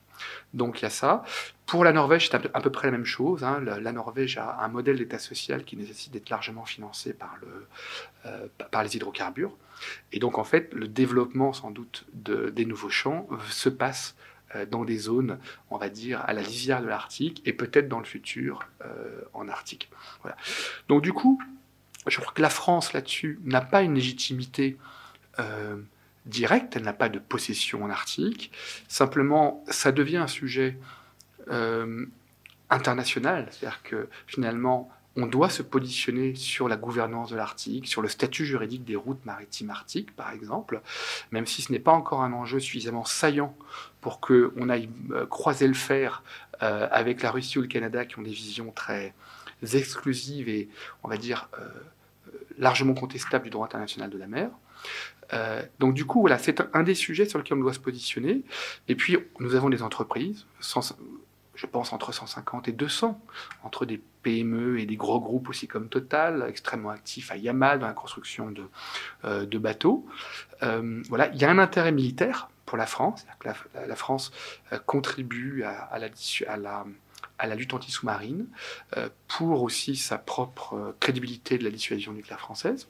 Donc 0.54 0.80
il 0.80 0.84
y 0.84 0.86
a 0.86 0.90
ça. 0.90 1.24
Pour 1.66 1.84
la 1.84 1.94
Norvège, 1.94 2.30
c'est 2.30 2.36
à 2.36 2.62
peu 2.62 2.72
près 2.72 2.88
la 2.88 2.92
même 2.92 3.06
chose. 3.06 3.44
Hein. 3.44 3.62
La, 3.62 3.92
Norvège 3.92 4.38
a 4.38 4.60
un 4.62 4.68
modèle 4.68 4.98
d'État 4.98 5.20
social 5.20 5.64
qui 5.64 5.78
nécessite 5.78 6.12
d'être 6.12 6.30
largement 6.30 6.66
financé 6.66 7.14
par, 7.14 7.38
euh, 8.26 8.48
les 8.84 8.96
hydrocarbures. 8.96 9.56
Et 10.12 10.20
donc, 10.20 10.38
en 10.38 10.44
fait, 10.44 10.74
le 10.74 10.88
développement, 10.88 11.54
sans 11.54 11.72
doute, 11.72 12.06
de, 12.14 12.50
des 12.50 12.66
nouveaux 12.66 12.90
champs 12.90 13.28
se 13.50 13.70
passe 13.70 14.16
euh, 14.56 14.66
dans 14.66 14.84
des 14.84 14.98
zones, 14.98 15.40
on 15.70 15.78
va 15.78 15.90
dire, 15.90 16.22
à 16.26 16.34
la 16.34 16.42
lisière 16.42 16.82
de 16.82 16.88
l'Arctique 16.88 17.42
et 17.46 17.54
peut-être 17.54 17.88
dans 17.88 18.00
le 18.00 18.06
futur 18.06 18.68
euh, 18.86 19.22
en 19.34 19.48
Arctique. 19.48 19.90
Donc, 20.90 21.02
du 21.02 21.14
coup, 21.14 21.42
je 22.08 22.20
crois 22.20 22.34
que 22.34 22.42
la 22.42 22.50
France, 22.50 22.92
là-dessus, 22.92 23.40
n'a 23.46 23.62
pas 23.62 23.84
une 23.84 23.96
légitimité 23.96 24.78
directe, 26.26 26.76
elle 26.76 26.84
n'a 26.84 26.94
pas 26.94 27.10
de 27.10 27.20
possession 27.20 27.84
en 27.84 27.90
Arctique. 27.90 28.52
Simplement, 28.88 29.64
ça 29.70 29.92
devient 29.92 30.18
un 30.18 30.28
sujet 30.28 30.78
euh, 31.50 32.06
international, 32.70 33.48
c'est-à-dire 33.52 33.84
que 33.84 34.08
finalement, 34.28 34.90
on 35.16 35.28
doit 35.28 35.50
se 35.50 35.62
positionner 35.62 36.34
sur 36.34 36.68
la 36.68 36.76
gouvernance 36.76 37.30
de 37.30 37.36
l'Arctique, 37.36 37.88
sur 37.88 38.02
le 38.02 38.08
statut 38.08 38.46
juridique 38.46 38.84
des 38.84 38.96
routes 38.96 39.24
maritimes 39.26 39.70
arctiques, 39.70 40.16
par 40.16 40.32
exemple, 40.32 40.82
même 41.32 41.46
si 41.46 41.62
ce 41.62 41.72
n'est 41.72 41.80
pas 41.80 41.92
encore 41.92 42.24
un 42.24 42.34
enjeu 42.34 42.60
suffisamment 42.60 43.06
saillant 43.06 43.56
pour 44.02 44.20
qu'on 44.20 44.70
aille 44.70 44.90
euh, 45.12 45.28
croiser 45.28 45.68
le 45.68 45.76
fer 45.76 46.24
euh, 46.64 46.88
avec 46.92 47.22
la 47.22 47.30
Russie 47.30 47.60
ou 47.60 47.62
le 47.62 47.68
Canada 47.68 48.06
qui 48.06 48.18
ont 48.18 48.24
des 48.24 48.32
visions 48.32 48.72
très 48.72 49.14
exclusives 49.62 50.50
et, 50.50 50.68
on 51.04 51.08
va 51.08 51.18
dire, 51.18 51.50
largement 52.58 52.94
contestables 52.94 53.46
du 53.46 53.50
droit 53.50 53.66
international 53.66 54.10
de 54.10 54.18
la 54.18 54.28
mer. 54.28 54.50
donc 55.80 55.94
du 55.94 56.04
coup, 56.04 56.20
voilà, 56.20 56.38
c'est 56.38 56.62
un 56.74 56.84
des 56.84 56.96
sujets 56.96 57.26
sur 57.26 57.38
lesquels 57.38 57.58
on 57.58 57.62
doit 57.62 57.74
se 57.74 57.80
positionner. 57.80 58.42
Et 58.90 58.96
puis, 58.96 59.16
nous 59.40 59.56
avons 59.56 59.70
des 59.70 59.82
entreprises, 59.82 60.46
sans, 60.60 60.98
je 61.64 61.68
pense, 61.68 61.94
entre 61.94 62.12
150 62.12 62.68
et 62.68 62.74
200, 62.74 63.18
entre 63.64 63.86
des 63.86 64.02
PME 64.22 64.82
et 64.82 64.86
des 64.86 64.98
gros 64.98 65.22
groupes 65.22 65.48
aussi 65.48 65.66
comme 65.66 65.88
Total, 65.88 66.46
extrêmement 66.50 66.90
actifs 66.90 67.32
à 67.32 67.38
Yamal 67.38 67.80
dans 67.80 67.88
la 67.88 67.94
construction 67.94 68.52
de, 68.52 68.70
euh, 69.24 69.60
bateaux. 69.60 70.06
Euh, 70.62 71.02
voilà, 71.08 71.30
il 71.34 71.42
y 71.42 71.46
a 71.46 71.50
un 71.50 71.60
intérêt 71.60 71.94
militaire 71.94 72.50
pour 72.66 72.78
la 72.78 72.86
France. 72.86 73.26
La, 73.46 73.96
France 73.96 74.34
euh, 74.74 74.80
contribue 74.86 75.64
à, 75.64 75.98
la, 75.98 77.56
lutte 77.56 77.74
anti-sous-marine 77.74 78.48
pour 79.30 79.64
aussi 79.64 79.96
sa 79.96 80.18
propre 80.18 80.96
crédibilité 81.00 81.58
de 81.58 81.64
la 81.64 81.70
dissuasion 81.70 82.12
nucléaire 82.12 82.42
française. 82.42 82.90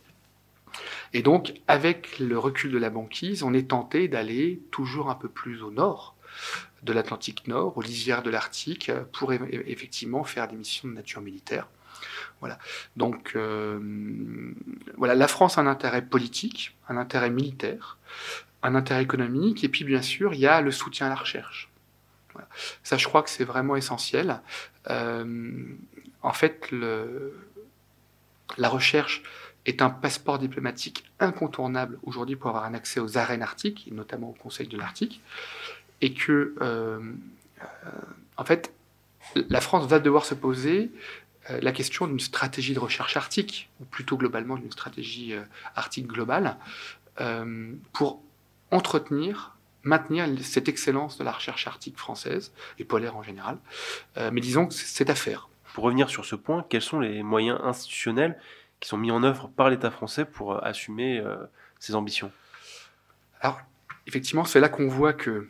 Et 1.14 1.22
donc, 1.22 1.62
avec 1.68 2.18
le 2.18 2.40
recul 2.40 2.72
de 2.72 2.80
la 2.80 2.90
banquise, 2.90 3.44
on 3.44 3.54
est 3.54 3.70
tenté 3.70 4.08
d'aller 4.08 4.64
toujours 4.72 5.12
un 5.12 5.16
peu 5.16 5.30
plus 5.30 5.62
au 5.62 5.70
nord 5.70 6.16
de 6.84 6.94
l'Atlantique 6.94 7.48
Nord, 7.48 7.78
aux 7.78 7.82
lisières 7.82 8.24
de 8.24 8.30
l'Arctique, 8.30 8.92
pour 9.12 9.34
effectivement 9.34 10.24
faire 10.24 10.48
des 10.48 10.56
missions 10.56 10.88
de 10.88 10.94
nature 10.94 11.22
militaire. 11.22 11.68
Voilà. 12.40 12.60
Donc, 12.98 13.34
euh, 13.36 13.80
voilà, 14.98 15.16
la 15.16 15.28
France 15.28 15.58
a 15.58 15.62
un 15.62 15.68
intérêt 15.68 16.02
politique, 16.02 16.76
un 16.90 16.98
intérêt 16.98 17.30
militaire, 17.30 17.98
un 18.62 18.76
intérêt 18.76 19.04
économique, 19.04 19.64
et 19.64 19.70
puis 19.70 19.86
bien 19.86 20.02
sûr, 20.02 20.34
il 20.34 20.42
y 20.42 20.48
a 20.48 20.62
le 20.62 20.72
soutien 20.72 21.08
à 21.08 21.10
la 21.10 21.16
recherche. 21.16 21.70
Ça, 22.84 22.98
je 22.98 23.08
crois 23.08 23.22
que 23.22 23.30
c'est 23.30 23.44
vraiment 23.44 23.76
essentiel. 23.76 24.42
Euh, 24.90 25.54
en 26.22 26.34
fait, 26.34 26.70
la 28.58 28.70
recherche 28.70 29.22
est 29.66 29.82
un 29.82 29.90
passeport 29.90 30.40
diplomatique 30.40 31.06
incontournable 31.20 32.00
aujourd'hui 32.04 32.36
pour 32.36 32.50
avoir 32.50 32.66
un 32.66 32.74
accès 32.74 33.00
aux 33.00 33.18
arènes 33.18 33.44
arctiques, 33.44 33.88
et 33.88 33.92
notamment 33.92 34.32
au 34.32 34.34
Conseil 34.34 34.68
de 34.68 34.78
l'Arctique. 34.78 35.22
Et 36.04 36.14
que, 36.14 36.54
en 38.38 38.46
fait, 38.46 38.72
la 39.36 39.62
France 39.62 39.88
va 39.88 40.00
devoir 40.00 40.26
se 40.26 40.36
poser 40.36 40.92
la 41.50 41.72
question 41.72 42.06
d'une 42.06 42.20
stratégie 42.20 42.74
de 42.74 42.80
recherche 42.80 43.18
arctique, 43.18 43.70
ou 43.80 43.86
plutôt 43.86 44.18
globalement 44.18 44.58
d'une 44.58 44.72
stratégie 44.72 45.34
arctique 45.76 46.08
globale, 46.08 46.58
pour 47.94 48.22
entretenir 48.70 49.54
maintenir 49.84 50.28
cette 50.42 50.68
excellence 50.68 51.18
de 51.18 51.24
la 51.24 51.32
recherche 51.32 51.68
arctique 51.68 51.98
française 51.98 52.54
et 52.80 52.86
polaire 52.86 53.16
en 53.16 53.24
général. 53.24 53.58
Euh, 54.18 54.32
mais 54.34 54.42
disons 54.42 54.68
que 54.68 54.74
c'est 54.74 55.10
à 55.10 55.16
faire. 55.16 55.50
Pour 55.74 55.84
revenir 55.84 56.10
sur 56.10 56.26
ce 56.26 56.36
point, 56.36 56.66
quels 56.70 56.82
sont 56.82 57.00
les 57.00 57.24
moyens 57.24 57.60
institutionnels 57.64 58.40
qui 58.80 58.90
sont 58.90 58.98
mis 58.98 59.12
en 59.12 59.24
œuvre 59.24 59.50
par 59.56 59.70
l'État 59.70 59.92
français 59.92 60.26
pour 60.26 60.54
euh, 60.54 60.60
assumer 60.62 61.20
euh, 61.20 61.36
ces 61.80 61.96
ambitions? 61.96 62.32
Alors, 63.42 63.60
effectivement, 64.08 64.46
c'est 64.46 64.60
là 64.60 64.70
qu'on 64.70 64.88
voit 64.88 65.14
que 65.14 65.50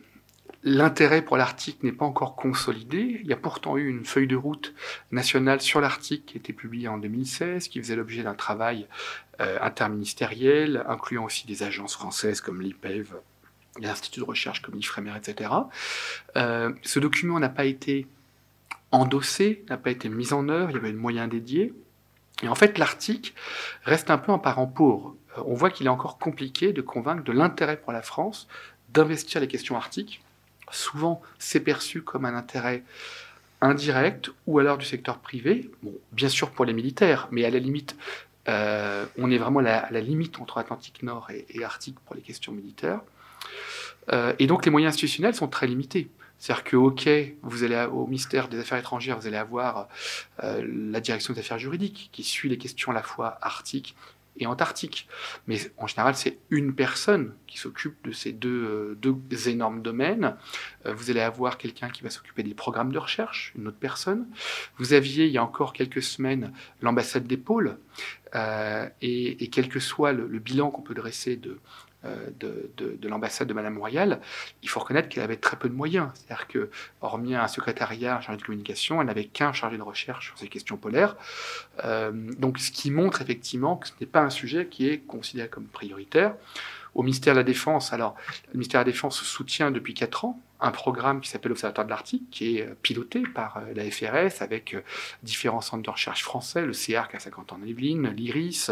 l'intérêt 0.64 1.22
pour 1.22 1.36
l'Arctique 1.36 1.82
n'est 1.82 1.92
pas 1.92 2.04
encore 2.04 2.34
consolidé. 2.34 3.20
Il 3.22 3.26
y 3.26 3.32
a 3.32 3.36
pourtant 3.36 3.76
eu 3.76 3.88
une 3.88 4.04
feuille 4.04 4.26
de 4.26 4.36
route 4.36 4.74
nationale 5.12 5.60
sur 5.60 5.80
l'Arctique 5.80 6.26
qui 6.26 6.36
a 6.36 6.38
été 6.38 6.52
publiée 6.52 6.88
en 6.88 6.98
2016, 6.98 7.68
qui 7.68 7.78
faisait 7.80 7.96
l'objet 7.96 8.22
d'un 8.22 8.34
travail 8.34 8.86
interministériel, 9.38 10.84
incluant 10.88 11.24
aussi 11.24 11.46
des 11.46 11.64
agences 11.64 11.94
françaises 11.94 12.40
comme 12.40 12.62
l'IPEV, 12.62 13.14
les 13.80 13.88
instituts 13.88 14.20
de 14.20 14.24
recherche 14.24 14.62
comme 14.62 14.74
l'IFREMER, 14.74 15.12
etc. 15.16 15.50
Euh, 16.36 16.72
ce 16.82 17.00
document 17.00 17.38
n'a 17.38 17.48
pas 17.48 17.64
été 17.64 18.06
endossé, 18.92 19.64
n'a 19.68 19.76
pas 19.76 19.90
été 19.90 20.08
mis 20.08 20.32
en 20.32 20.48
œuvre, 20.48 20.70
il 20.70 20.74
y 20.74 20.78
avait 20.78 20.90
un 20.90 20.94
moyen 20.94 21.28
dédié. 21.28 21.72
Et 22.42 22.48
en 22.48 22.54
fait, 22.54 22.78
l'Arctique 22.78 23.34
reste 23.84 24.10
un 24.10 24.18
peu 24.18 24.32
un 24.32 24.38
parent 24.38 24.66
pauvre. 24.66 25.16
Euh, 25.38 25.42
on 25.46 25.54
voit 25.54 25.70
qu'il 25.70 25.86
est 25.86 25.90
encore 25.90 26.18
compliqué 26.18 26.72
de 26.72 26.82
convaincre 26.82 27.24
de 27.24 27.32
l'intérêt 27.32 27.76
pour 27.76 27.92
la 27.92 28.02
France 28.02 28.48
d'investir 28.90 29.40
les 29.40 29.48
questions 29.48 29.76
arctiques. 29.76 30.22
Souvent, 30.74 31.22
c'est 31.38 31.60
perçu 31.60 32.02
comme 32.02 32.24
un 32.24 32.34
intérêt 32.34 32.82
indirect 33.60 34.30
ou 34.46 34.58
alors 34.58 34.76
du 34.76 34.84
secteur 34.84 35.18
privé. 35.18 35.70
Bien 36.12 36.28
sûr 36.28 36.50
pour 36.50 36.64
les 36.64 36.72
militaires, 36.72 37.28
mais 37.30 37.44
à 37.44 37.50
la 37.50 37.58
limite, 37.58 37.96
euh, 38.48 39.06
on 39.16 39.30
est 39.30 39.38
vraiment 39.38 39.60
à 39.60 39.90
la, 39.90 40.00
limite 40.00 40.38
entre 40.40 40.58
Atlantique 40.58 41.02
Nord 41.02 41.30
et, 41.30 41.46
et 41.48 41.64
Arctique 41.64 41.98
pour 42.04 42.14
les 42.14 42.22
questions 42.22 42.52
militaires. 42.52 43.00
Euh, 44.12 44.34
et 44.38 44.46
donc 44.46 44.64
les 44.64 44.70
moyens 44.70 44.94
institutionnels 44.94 45.34
sont 45.34 45.48
très 45.48 45.66
limités. 45.66 46.10
C'est-à-dire 46.38 46.64
que, 46.64 46.76
OK, 46.76 47.08
vous 47.42 47.64
allez 47.64 47.86
au 47.90 48.06
ministère 48.06 48.48
des 48.48 48.58
Affaires 48.58 48.78
étrangères, 48.78 49.18
vous 49.18 49.26
allez 49.26 49.36
avoir 49.36 49.88
euh, 50.42 50.62
la 50.90 51.00
direction 51.00 51.32
des 51.32 51.40
affaires 51.40 51.58
juridiques 51.58 52.10
qui 52.12 52.22
suit 52.22 52.50
les 52.50 52.58
questions 52.58 52.90
à 52.90 52.94
la 52.94 53.02
fois 53.02 53.38
arctiques 53.40 53.96
et 54.36 54.46
antarctiques. 54.46 55.08
Mais 55.46 55.58
en 55.76 55.86
général, 55.86 56.14
c'est 56.14 56.38
une 56.50 56.74
personne 56.74 57.34
qui 57.46 57.58
s'occupe 57.58 57.96
de 58.04 58.12
ces 58.12 58.32
deux, 58.32 58.96
euh, 59.02 59.48
énormes 59.48 59.82
domaines. 59.82 60.36
vous 60.84 61.10
allez 61.10 61.20
avoir 61.20 61.58
quelqu'un 61.58 61.88
qui 61.88 62.02
va 62.02 62.10
s'occuper 62.10 62.42
des 62.42 62.54
programmes 62.54 62.92
de 62.92 62.98
recherche, 62.98 63.52
une 63.56 63.68
autre 63.68 63.78
personne. 63.78 64.26
Vous 64.78 64.92
aviez, 64.92 65.26
il 65.26 65.32
y 65.32 65.38
a 65.38 65.44
encore 65.44 65.72
quelques 65.72 66.02
semaines, 66.02 66.52
l'ambassade 66.80 67.26
des 67.26 67.36
pôles. 67.36 67.78
Et, 69.00 69.44
et, 69.44 69.48
quel 69.48 69.68
que 69.68 69.78
soit 69.78 70.12
le 70.12 70.38
bilan 70.40 70.70
qu'on 70.70 70.82
peut 70.82 70.94
dresser 70.94 71.36
de, 71.36 71.60
euh, 72.04 72.30
de, 72.38 73.08
l'ambassade 73.08 73.48
de 73.48 73.54
Madame 73.54 73.78
Royale, 73.78 74.20
il 74.62 74.68
faut 74.68 74.80
reconnaître 74.80 75.08
qu'elle 75.08 75.22
avait 75.22 75.36
très 75.36 75.56
peu 75.56 75.68
de 75.68 75.74
moyens. 75.74 76.08
C'est-à-dire 76.14 76.46
que, 76.48 76.70
hormis 77.00 77.34
un 77.34 77.48
secrétariat 77.48 78.20
chargé 78.20 78.38
de 78.38 78.44
communication, 78.44 79.00
elle 79.00 79.06
n'avait 79.06 79.26
qu'un 79.26 79.52
chargé 79.52 79.76
de 79.76 79.82
recherche 79.82 80.26
sur 80.26 80.38
ces 80.38 80.48
questions 80.48 80.76
polaires. 80.76 81.16
Euh, 81.84 82.12
donc, 82.38 82.58
ce 82.58 82.70
qui 82.70 82.90
montre 82.90 83.22
effectivement 83.22 83.76
que 83.76 83.88
ce 83.88 83.92
n'est 84.00 84.06
pas 84.06 84.20
un 84.20 84.30
sujet 84.30 84.66
qui 84.66 84.88
est 84.88 84.98
considéré 84.98 85.48
comme 85.48 85.66
prioritaire. 85.66 86.34
Au 86.94 87.02
ministère 87.02 87.34
de 87.34 87.40
la 87.40 87.44
Défense, 87.44 87.92
alors, 87.92 88.14
le 88.48 88.54
ministère 88.54 88.80
de 88.80 88.86
la 88.86 88.92
Défense 88.92 89.20
soutient 89.22 89.70
depuis 89.70 89.94
4 89.94 90.24
ans 90.24 90.40
un 90.64 90.70
programme 90.70 91.20
qui 91.20 91.28
s'appelle 91.28 91.50
l'Observatoire 91.50 91.84
de 91.84 91.90
l'Arctique, 91.90 92.30
qui 92.30 92.56
est 92.56 92.62
euh, 92.62 92.74
piloté 92.80 93.22
par 93.22 93.58
euh, 93.58 93.74
la 93.74 93.90
FRS 93.90 94.42
avec 94.42 94.74
euh, 94.74 94.80
différents 95.22 95.60
centres 95.60 95.82
de 95.82 95.90
recherche 95.90 96.22
français, 96.22 96.64
le 96.64 96.72
CERC 96.72 97.14
à 97.14 97.18
50 97.18 97.52
ans 97.52 97.60
Yvelines, 97.64 98.08
l'IRIS, 98.08 98.70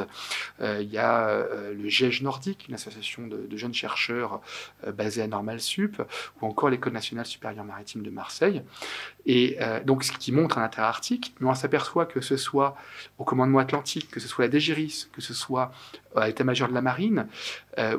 il 0.61 0.91
y 0.91 0.99
a 0.99 1.47
le 1.73 1.89
GEJ 1.89 2.23
Nordique, 2.23 2.67
une 2.69 2.75
association 2.75 3.27
de, 3.27 3.57
jeunes 3.57 3.75
chercheurs 3.75 4.41
basée 4.95 5.23
à 5.23 5.27
Normal 5.27 5.61
Sup, 5.61 6.03
ou 6.41 6.47
encore 6.47 6.69
l'École 6.69 6.93
nationale 6.93 7.27
supérieure 7.27 7.65
maritime 7.65 8.03
de 8.03 8.11
Marseille. 8.11 8.63
Et 9.25 9.59
donc, 9.85 10.05
ce 10.05 10.13
qui 10.13 10.33
montre 10.33 10.59
un 10.59 10.65
intérêt 10.65 10.89
arctique, 10.89 11.35
mais 11.41 11.49
on 11.49 11.55
s'aperçoit 11.55 12.07
que 12.07 12.21
ce 12.21 12.37
soit 12.37 12.77
au 13.19 13.25
commandement 13.25 13.61
atlantique, 13.61 14.11
que 14.11 14.21
ce 14.21 14.29
soit 14.29 14.47
la 14.47 14.59
DGRIS, 14.59 15.09
que 15.13 15.21
ce 15.21 15.33
soit 15.33 15.73
à 16.15 16.27
l'état-major 16.27 16.69
de 16.69 16.75
la 16.75 16.83
marine, 16.83 17.27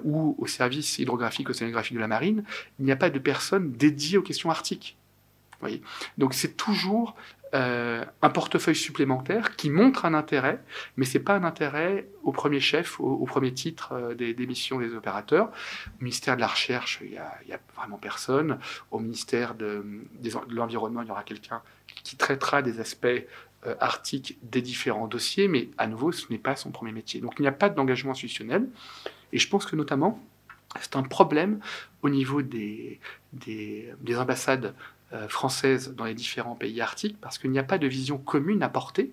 ou 0.03 0.35
au 0.37 0.47
service 0.47 0.99
hydrographique, 0.99 1.49
océanographique 1.49 1.95
de 1.95 2.01
la 2.01 2.07
marine, 2.07 2.43
il 2.79 2.85
n'y 2.85 2.91
a 2.91 2.97
pas 2.97 3.09
de 3.09 3.19
personne 3.19 3.71
dédié 3.83 4.17
aux 4.17 4.21
questions 4.21 4.49
arctiques. 4.49 4.97
Voyez? 5.59 5.81
Donc 6.17 6.33
c'est 6.33 6.55
toujours 6.55 7.15
euh, 7.53 8.03
un 8.21 8.29
portefeuille 8.29 8.75
supplémentaire 8.75 9.55
qui 9.55 9.69
montre 9.69 10.05
un 10.05 10.13
intérêt, 10.13 10.59
mais 10.97 11.05
ce 11.05 11.17
n'est 11.17 11.23
pas 11.23 11.35
un 11.35 11.43
intérêt 11.43 12.07
au 12.23 12.31
premier 12.31 12.59
chef, 12.59 12.99
au, 12.99 13.25
premier 13.25 13.53
titre 13.53 13.93
euh, 13.93 14.15
des, 14.15 14.47
missions 14.47 14.79
des 14.79 14.93
opérateurs. 14.93 15.51
Au 15.99 16.03
ministère 16.03 16.35
de 16.35 16.41
la 16.41 16.47
Recherche, 16.47 16.99
il 17.03 17.11
n'y 17.11 17.17
a, 17.17 17.59
vraiment 17.75 17.97
personne. 17.97 18.57
Au 18.91 18.99
ministère 18.99 19.55
de, 19.55 19.85
l'Environnement, 20.49 21.01
il 21.01 21.09
y 21.09 21.11
aura 21.11 21.23
quelqu'un 21.23 21.61
qui 22.03 22.15
traitera 22.15 22.61
des 22.61 22.79
aspects 22.79 23.05
euh, 23.67 23.75
arctiques 23.79 24.37
des 24.43 24.61
différents 24.61 25.07
dossiers, 25.07 25.47
mais 25.47 25.69
à 25.77 25.87
nouveau, 25.87 26.11
ce 26.11 26.25
n'est 26.29 26.39
pas 26.39 26.55
son 26.55 26.71
premier 26.71 26.91
métier. 26.91 27.21
Donc 27.21 27.35
il 27.37 27.43
n'y 27.43 27.47
a 27.47 27.53
pas 27.53 27.69
d'engagement 27.69 28.11
institutionnel. 28.11 28.67
Et 29.31 29.37
je 29.37 29.47
pense 29.47 29.65
que 29.65 29.75
notamment, 29.75 30.19
c'est 30.81 30.95
un 30.95 31.03
problème 31.03 31.59
au 32.01 32.09
niveau 32.09 32.41
des, 32.41 32.99
des, 33.33 34.17
ambassades 34.17 34.73
euh, 35.13 35.27
françaises 35.27 35.93
dans 35.95 36.05
les 36.05 36.13
différents 36.13 36.55
pays 36.55 36.81
arctiques 36.81 37.17
parce 37.21 37.37
qu'il 37.37 37.51
n'y 37.51 37.59
a 37.59 37.63
pas 37.63 37.77
de 37.77 37.87
vision 37.87 38.17
commune 38.17 38.63
à 38.63 38.69
porter. 38.69 39.11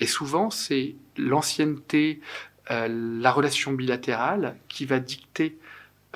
Et 0.00 0.06
souvent, 0.06 0.50
c'est 0.50 0.94
l'ancienneté, 1.16 2.20
euh, 2.70 2.88
la 3.20 3.32
relation 3.32 3.72
bilatérale 3.72 4.56
qui 4.68 4.86
va 4.86 5.00
dicter 5.00 5.58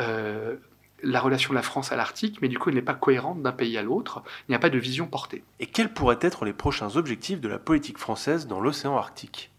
euh, 0.00 0.56
la 1.02 1.20
relation 1.20 1.50
de 1.50 1.56
la 1.56 1.62
France 1.62 1.92
à 1.92 1.96
l'Arctique, 1.96 2.40
mais 2.40 2.48
du 2.48 2.58
coup, 2.58 2.70
elle 2.70 2.76
n'est 2.76 2.82
pas 2.82 2.94
cohérente 2.94 3.42
d'un 3.42 3.52
pays 3.52 3.76
à 3.76 3.82
l'autre. 3.82 4.22
Il 4.48 4.52
n'y 4.52 4.54
a 4.54 4.58
pas 4.58 4.70
de 4.70 4.78
vision 4.78 5.06
portée. 5.06 5.44
Et 5.60 5.66
quels 5.66 5.92
pourraient 5.92 6.18
être 6.22 6.46
les 6.46 6.54
prochains 6.54 6.96
objectifs 6.96 7.40
de 7.40 7.48
la 7.48 7.58
politique 7.58 7.98
française 7.98 8.46
dans 8.46 8.60
l'océan 8.60 8.96
Arctique? 8.96 9.50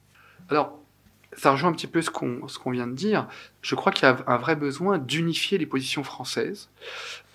Alors, 0.49 0.79
ça 1.37 1.51
rejoint 1.51 1.69
un 1.69 1.73
petit 1.73 1.87
peu 1.87 2.01
ce 2.01 2.09
qu'on 2.09 2.71
vient 2.71 2.87
de 2.87 2.93
dire. 2.93 3.27
Je 3.61 3.75
crois 3.75 3.91
qu'il 3.91 4.07
y 4.07 4.11
a 4.11 4.17
un 4.27 4.37
vrai 4.37 4.55
besoin 4.55 4.97
d'unifier 4.97 5.57
les 5.57 5.65
positions 5.65 6.03
françaises. 6.03 6.69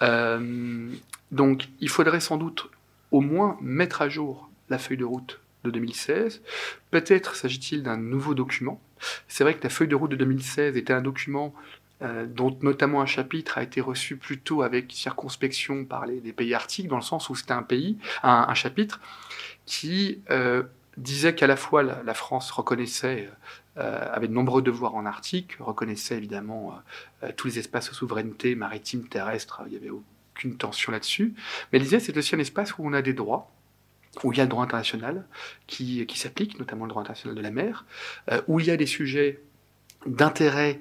Euh, 0.03 0.89
donc, 1.31 1.69
il 1.81 1.89
faudrait 1.89 2.21
sans 2.21 2.37
doute 2.37 2.69
au 3.11 3.21
moins 3.21 3.57
mettre 3.61 4.03
à 4.03 4.09
jour 4.09 4.49
la 4.69 4.79
feuille 4.79 4.97
de 4.97 5.05
route 5.05 5.41
de 5.65 5.71
2016. 5.71 6.43
Peut-être 6.91 7.35
s'agit-il 7.35 7.83
d'un 7.83 7.97
nouveau 7.97 8.35
document. 8.35 8.81
C'est 9.29 9.45
vrai 9.45 9.55
que 9.55 9.63
la 9.63 9.71
feuille 9.71 9.89
de 9.89 9.97
route 9.97 10.11
de 10.11 10.17
2016 10.17 10.77
était 10.77 10.93
un 10.93 11.03
document 11.03 11.55
euh, 12.03 12.25
dont 12.27 12.57
notamment 12.63 13.03
un 13.03 13.07
chapitre 13.07 13.59
a 13.59 13.63
été 13.63 13.83
reçu 13.83 14.17
plutôt 14.17 14.63
avec 14.63 14.91
circonspection 14.91 15.85
par 15.85 16.07
les, 16.07 16.33
pays 16.33 16.55
arctiques, 16.55 16.89
dans 16.89 16.97
le 16.97 17.03
sens 17.03 17.29
où 17.29 17.35
c'était 17.35 17.53
un 17.53 17.63
pays, 17.63 17.99
un, 18.23 18.55
chapitre 18.55 19.01
qui 19.67 20.21
euh, 20.31 20.63
disait 20.97 21.35
qu'à 21.35 21.47
la 21.47 21.57
fois 21.57 21.83
la, 21.83 22.15
France 22.15 22.51
reconnaissait 22.51 23.29
euh, 23.77 24.09
avait 24.13 24.29
de 24.29 24.33
nombreux 24.33 24.63
devoirs 24.63 24.95
en 24.95 25.07
Arctique, 25.07 25.57
reconnaissait 25.61 26.17
évidemment 26.17 26.73
euh, 27.23 27.27
euh, 27.27 27.33
tous 27.37 27.47
les 27.47 27.59
espaces 27.59 27.89
de 27.89 27.95
souveraineté 27.95 28.55
maritime, 28.55 29.07
terrestre, 29.07 29.63
il 29.67 29.71
n'y 29.71 29.77
avait 29.77 29.91
aucune 29.91 30.57
tension 30.57 30.93
là-dessus. 30.93 31.35
Mais 31.73 31.79
elle 31.79 31.85
disait 31.85 32.01
c'est 32.01 32.17
aussi 32.17 32.35
un 32.35 32.41
espace 32.41 32.77
où 32.79 32.87
on 32.87 32.93
a 32.93 33.03
des 33.03 33.13
droits, 33.13 33.53
où 34.25 34.33
il 34.33 34.39
y 34.39 34.41
a 34.41 34.45
le 34.45 34.51
droit 34.51 34.65
international 34.65 35.25
qui, 35.67 36.05
qui 36.07 36.19
s'applique, 36.19 36.59
notamment 36.59 36.85
le 36.85 36.91
droit 36.91 37.03
international 37.03 37.37
de 37.37 37.43
la 37.43 37.53
mer, 37.53 37.85
où 38.49 38.59
il 38.59 38.67
y 38.67 38.71
a 38.71 38.77
des 38.77 38.87
sujets 38.87 39.41
d'intérêt 40.05 40.81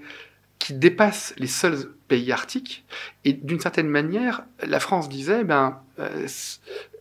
qui 0.57 0.73
dépassent 0.73 1.33
les 1.37 1.47
seuls 1.47 1.93
pays 2.07 2.31
arctiques. 2.31 2.85
Et 3.23 3.33
d'une 3.33 3.59
certaine 3.59 3.87
manière, 3.87 4.43
la 4.65 4.79
France 4.79 5.09
disait, 5.09 5.43
ben, 5.43 5.79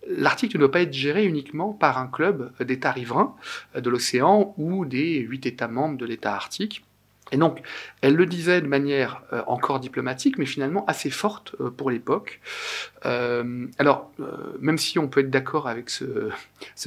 l'Arctique 0.08 0.54
ne 0.54 0.58
doit 0.58 0.70
pas 0.70 0.80
être 0.80 0.92
géré 0.92 1.24
uniquement 1.24 1.72
par 1.72 1.98
un 1.98 2.06
club 2.06 2.52
d'États 2.60 2.92
riverains 2.92 3.34
de 3.74 3.90
l'océan 3.90 4.54
ou 4.56 4.84
des 4.84 5.18
huit 5.18 5.46
États 5.46 5.68
membres 5.68 5.98
de 5.98 6.06
l'État 6.06 6.34
arctique. 6.34 6.84
Et 7.32 7.36
donc, 7.36 7.62
elle 8.00 8.14
le 8.14 8.26
disait 8.26 8.60
de 8.60 8.66
manière 8.66 9.22
euh, 9.32 9.42
encore 9.46 9.80
diplomatique, 9.80 10.38
mais 10.38 10.46
finalement 10.46 10.84
assez 10.86 11.10
forte 11.10 11.54
euh, 11.60 11.70
pour 11.70 11.90
l'époque. 11.90 12.40
Euh, 13.04 13.66
alors, 13.78 14.10
même 14.60 14.78
si 14.78 14.98
on 14.98 15.08
peut 15.08 15.20
être 15.20 15.30
d'accord 15.30 15.68
avec 15.68 15.90
ce, 15.90 16.30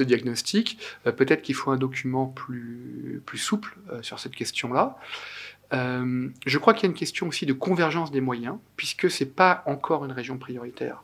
diagnostic, 0.00 0.78
peut-être 1.04 1.42
qu'il 1.42 1.54
faut 1.54 1.70
un 1.70 1.76
document 1.76 2.26
plus, 2.26 3.22
plus 3.24 3.38
souple 3.38 3.76
sur 4.02 4.18
cette 4.18 4.34
question-là. 4.34 4.96
Je 5.72 6.58
crois 6.58 6.74
qu'il 6.74 6.82
y 6.82 6.86
a 6.86 6.90
une 6.90 6.98
question 6.98 7.28
aussi 7.28 7.46
de 7.46 7.52
convergence 7.52 8.10
des 8.10 8.20
moyens, 8.20 8.56
puisque 8.76 9.10
ce 9.10 9.24
n'est 9.24 9.30
pas 9.30 9.62
encore 9.66 10.04
une 10.04 10.12
région 10.12 10.36
prioritaire. 10.36 11.02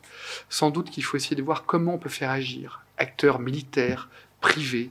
Sans 0.51 0.71
doute 0.71 0.91
qu'il 0.91 1.05
faut 1.05 1.17
essayer 1.17 1.37
de 1.37 1.43
voir 1.43 1.65
comment 1.65 1.95
on 1.95 1.99
peut 1.99 2.11
faire 2.11 2.31
agir 2.31 2.83
acteurs 2.99 3.39
militaires, 3.39 4.09
privés, 4.41 4.91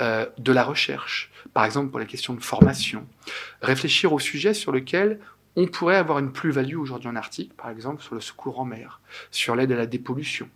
euh, 0.00 0.26
de 0.38 0.52
la 0.52 0.64
recherche, 0.64 1.30
par 1.52 1.64
exemple 1.64 1.90
pour 1.90 1.98
la 1.98 2.06
question 2.06 2.34
de 2.34 2.42
formation, 2.42 3.06
réfléchir 3.62 4.12
au 4.12 4.18
sujet 4.18 4.54
sur 4.54 4.72
lequel 4.72 5.18
on 5.56 5.66
pourrait 5.66 5.96
avoir 5.96 6.18
une 6.18 6.32
plus-value 6.32 6.76
aujourd'hui 6.76 7.08
en 7.08 7.16
Arctique, 7.16 7.56
par 7.56 7.70
exemple 7.70 8.02
sur 8.02 8.14
le 8.14 8.20
secours 8.20 8.60
en 8.60 8.64
mer, 8.64 9.00
sur 9.30 9.56
l'aide 9.56 9.72
à 9.72 9.76
la 9.76 9.86
dépollution. 9.86 10.48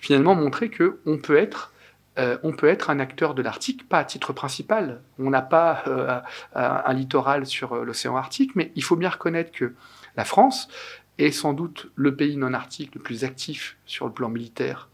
Finalement, 0.00 0.34
montrer 0.34 0.70
que 0.70 0.98
on 1.06 1.18
peut 1.18 1.36
être 1.36 1.72
euh, 2.18 2.36
on 2.42 2.52
peut 2.52 2.66
être 2.66 2.90
un 2.90 2.98
acteur 2.98 3.34
de 3.34 3.42
l'Arctique, 3.42 3.88
pas 3.88 4.00
à 4.00 4.04
titre 4.04 4.32
principal. 4.32 5.02
On 5.18 5.30
n'a 5.30 5.42
pas 5.42 5.84
euh, 5.86 6.20
un 6.54 6.92
littoral 6.92 7.46
sur 7.46 7.74
euh, 7.74 7.84
l'océan 7.84 8.16
Arctique, 8.16 8.56
mais 8.56 8.72
il 8.74 8.82
faut 8.82 8.96
bien 8.96 9.10
reconnaître 9.10 9.52
que 9.52 9.74
la 10.16 10.24
France 10.24 10.68
est 11.18 11.30
sans 11.30 11.52
doute 11.52 11.90
le 11.94 12.14
pays 12.14 12.36
non 12.36 12.54
arctique 12.54 12.94
le 12.94 13.00
plus 13.00 13.24
actif 13.24 13.76
sur 13.86 14.06
le 14.06 14.12
plan 14.12 14.28
militaire 14.28 14.88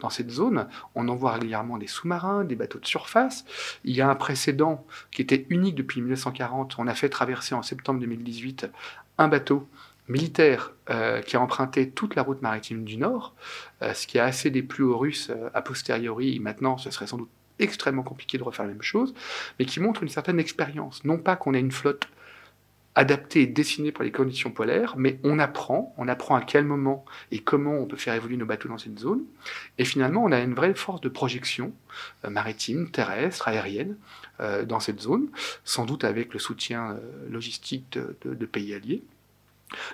dans 0.00 0.10
cette 0.10 0.30
zone. 0.30 0.68
On 0.94 1.08
envoie 1.08 1.32
régulièrement 1.32 1.78
des 1.78 1.86
sous-marins, 1.86 2.44
des 2.44 2.56
bateaux 2.56 2.78
de 2.78 2.86
surface. 2.86 3.44
Il 3.84 3.94
y 3.94 4.00
a 4.00 4.08
un 4.08 4.14
précédent 4.14 4.86
qui 5.10 5.22
était 5.22 5.46
unique 5.48 5.74
depuis 5.74 6.00
1940. 6.00 6.76
On 6.78 6.86
a 6.86 6.94
fait 6.94 7.08
traverser 7.08 7.54
en 7.54 7.62
septembre 7.62 8.00
2018 8.00 8.70
un 9.18 9.28
bateau 9.28 9.68
militaire 10.08 10.72
euh, 10.90 11.22
qui 11.22 11.36
a 11.36 11.40
emprunté 11.40 11.90
toute 11.90 12.14
la 12.14 12.22
route 12.22 12.42
maritime 12.42 12.84
du 12.84 12.96
Nord, 12.96 13.34
euh, 13.82 13.94
ce 13.94 14.06
qui 14.06 14.18
a 14.18 14.24
assez 14.24 14.50
déplu 14.50 14.84
aux 14.84 14.98
Russes 14.98 15.30
euh, 15.30 15.48
a 15.54 15.62
posteriori. 15.62 16.38
Maintenant, 16.40 16.78
ce 16.78 16.90
serait 16.90 17.06
sans 17.06 17.18
doute 17.18 17.30
extrêmement 17.58 18.02
compliqué 18.02 18.38
de 18.38 18.42
refaire 18.42 18.66
la 18.66 18.72
même 18.72 18.82
chose, 18.82 19.14
mais 19.58 19.64
qui 19.64 19.78
montre 19.80 20.02
une 20.02 20.08
certaine 20.08 20.40
expérience. 20.40 21.04
Non 21.04 21.18
pas 21.18 21.36
qu'on 21.36 21.54
ait 21.54 21.60
une 21.60 21.72
flotte 21.72 22.08
adaptée 22.94 23.42
et 23.42 23.46
dessinée 23.46 23.92
pour 23.92 24.04
les 24.04 24.12
conditions 24.12 24.50
polaires, 24.50 24.94
mais 24.96 25.18
on 25.24 25.38
apprend, 25.38 25.94
on 25.96 26.08
apprend 26.08 26.36
à 26.36 26.42
quel 26.42 26.64
moment 26.64 27.04
et 27.30 27.38
comment 27.38 27.74
on 27.74 27.86
peut 27.86 27.96
faire 27.96 28.14
évoluer 28.14 28.36
nos 28.36 28.46
bateaux 28.46 28.68
dans 28.68 28.78
cette 28.78 28.98
zone, 28.98 29.24
et 29.78 29.84
finalement 29.84 30.22
on 30.24 30.32
a 30.32 30.40
une 30.40 30.54
vraie 30.54 30.74
force 30.74 31.00
de 31.00 31.08
projection 31.08 31.72
maritime, 32.28 32.90
terrestre, 32.90 33.48
aérienne 33.48 33.96
dans 34.66 34.80
cette 34.80 35.00
zone, 35.00 35.28
sans 35.64 35.86
doute 35.86 36.04
avec 36.04 36.34
le 36.34 36.38
soutien 36.38 36.98
logistique 37.30 37.98
de 38.24 38.46
pays 38.46 38.74
alliés. 38.74 39.02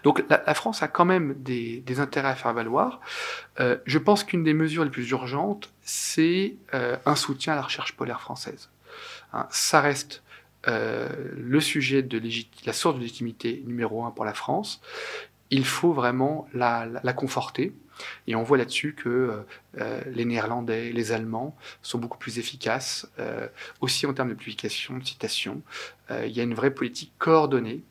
Donc 0.03 0.25
la, 0.29 0.55
France 0.55 0.83
a 0.83 0.89
quand 0.89 1.05
même 1.05 1.35
des, 1.35 1.83
intérêts 2.01 2.29
à 2.29 2.35
faire 2.35 2.53
valoir. 2.53 3.01
Euh, 3.61 3.79
je 3.87 3.99
pense 3.99 4.25
qu'une 4.25 4.45
des 4.45 4.55
mesures 4.55 4.85
les 4.85 4.91
plus 4.91 5.09
urgentes, 5.11 5.73
c'est 5.83 6.57
euh, 6.75 6.97
un 7.07 7.17
soutien 7.17 7.53
à 7.55 7.57
la 7.57 7.63
recherche 7.63 7.97
polaire 7.97 8.21
française. 8.21 8.71
Hein, 9.33 9.47
ça 9.51 9.81
reste 9.81 10.23
euh, 10.67 11.09
le 11.37 11.61
sujet 11.61 12.03
de 12.03 12.21
la 12.67 12.73
source 12.73 12.97
de 12.97 13.01
légitimité 13.01 13.63
numéro 13.67 14.05
un 14.05 14.11
pour 14.11 14.25
la 14.25 14.35
France. 14.35 14.81
Il 15.51 15.65
faut 15.65 15.93
vraiment 15.93 16.49
la, 16.53 16.89
conforter. 17.15 17.73
Et 18.27 18.35
on 18.35 18.43
voit 18.43 18.59
là-dessus 18.59 18.95
que 18.95 19.45
les 20.07 20.25
Néerlandais, 20.25 20.93
les 20.93 21.11
Allemands 21.11 21.57
sont 21.83 21.99
beaucoup 21.99 22.19
plus 22.19 22.39
efficaces, 22.39 23.11
aussi 23.81 24.07
en 24.07 24.13
termes 24.13 24.29
de 24.29 24.35
publication, 24.35 24.99
de 24.99 25.05
citation. 25.05 25.63
il 26.11 26.31
y 26.31 26.39
a 26.39 26.43
une 26.43 26.55
vraie 26.55 26.71
politique 26.71 27.13
coordonnée 27.19 27.83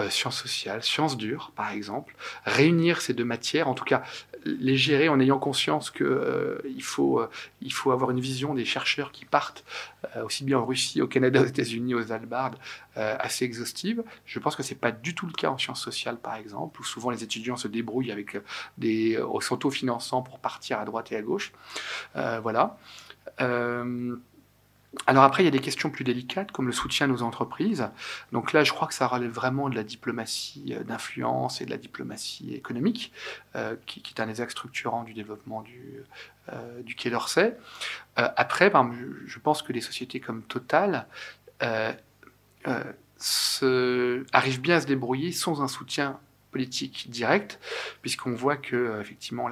euh, 0.00 0.08
sciences 0.08 0.40
sociales, 0.40 0.82
sciences 0.82 1.18
dures, 1.18 1.52
par 1.54 1.70
exemple, 1.70 2.16
réunir 2.46 3.02
ces 3.02 3.12
deux 3.12 3.26
matières, 3.26 3.68
en 3.68 3.74
tout 3.74 3.84
cas 3.84 4.02
les 4.44 4.76
gérer 4.76 5.08
en 5.08 5.20
ayant 5.20 5.38
conscience 5.38 5.90
qu'il 5.90 6.06
euh, 6.06 6.58
faut, 6.80 7.20
euh, 7.20 7.28
faut 7.70 7.90
avoir 7.92 8.10
une 8.10 8.20
vision 8.20 8.54
des 8.54 8.64
chercheurs 8.64 9.12
qui 9.12 9.24
partent 9.24 9.64
aussi 10.24 10.44
bien 10.44 10.58
en 10.58 10.66
Russie, 10.66 11.00
au 11.00 11.06
Canada, 11.06 11.40
aux 11.40 11.46
États-Unis, 11.46 11.94
aux 11.94 12.10
Albardes, 12.10 12.56
assez 12.96 13.44
exhaustive. 13.44 14.02
Je 14.26 14.40
pense 14.40 14.56
que 14.56 14.62
c'est 14.64 14.74
pas 14.74 14.90
du 14.90 15.14
tout 15.14 15.26
le 15.26 15.32
cas 15.32 15.48
en 15.48 15.58
sciences 15.58 15.80
sociales, 15.80 16.18
par 16.18 16.34
exemple, 16.34 16.80
où 16.80 16.84
souvent 16.84 17.10
les 17.10 17.22
étudiants 17.22 17.56
se 17.56 17.68
débrouillent 17.68 18.10
avec 18.10 18.36
des 18.78 19.16
s'auto-finançant 19.40 20.22
pour 20.22 20.40
partir 20.40 20.80
à 20.80 20.84
droite 20.84 21.12
et 21.12 21.16
à 21.16 21.22
gauche. 21.22 21.52
voilà. 22.14 22.76
Alors 25.06 25.24
après, 25.24 25.42
il 25.42 25.46
y 25.46 25.48
a 25.48 25.52
des 25.52 25.58
questions 25.58 25.90
plus 25.90 26.04
délicates, 26.04 26.52
comme 26.52 26.66
le 26.66 26.72
soutien 26.72 27.06
à 27.06 27.08
nos 27.08 27.22
entreprises. 27.22 27.88
Donc 28.30 28.52
là, 28.52 28.62
je 28.62 28.72
crois 28.72 28.86
que 28.86 28.94
ça 28.94 29.06
relève 29.06 29.30
vraiment 29.30 29.70
de 29.70 29.74
la 29.74 29.84
diplomatie 29.84 30.74
euh, 30.76 30.84
d'influence 30.84 31.62
et 31.62 31.64
de 31.64 31.70
la 31.70 31.78
diplomatie 31.78 32.54
économique, 32.54 33.10
euh, 33.56 33.74
qui, 33.86 34.02
est 34.14 34.20
un 34.20 34.26
des 34.26 34.42
axes 34.42 34.52
structurants 34.52 35.02
du 35.04 35.14
développement 35.14 35.62
du, 35.62 36.02
euh, 36.52 36.82
Quai 36.96 37.08
d'Orsay. 37.10 37.56
après, 38.16 38.68
ben, 38.68 38.92
je, 39.26 39.38
pense 39.38 39.62
que 39.62 39.72
des 39.72 39.80
sociétés 39.80 40.20
comme 40.20 40.42
Total 40.42 41.06
arrivent 44.32 44.60
bien 44.60 44.76
à 44.76 44.80
se 44.80 44.86
débrouiller 44.86 45.32
sans 45.32 45.62
un 45.62 45.68
soutien 45.68 46.20
politique 46.50 47.08
direct, 47.08 47.58
puisqu'on 48.02 48.34
voit 48.34 48.58
que 48.58 49.00
effectivement 49.00 49.48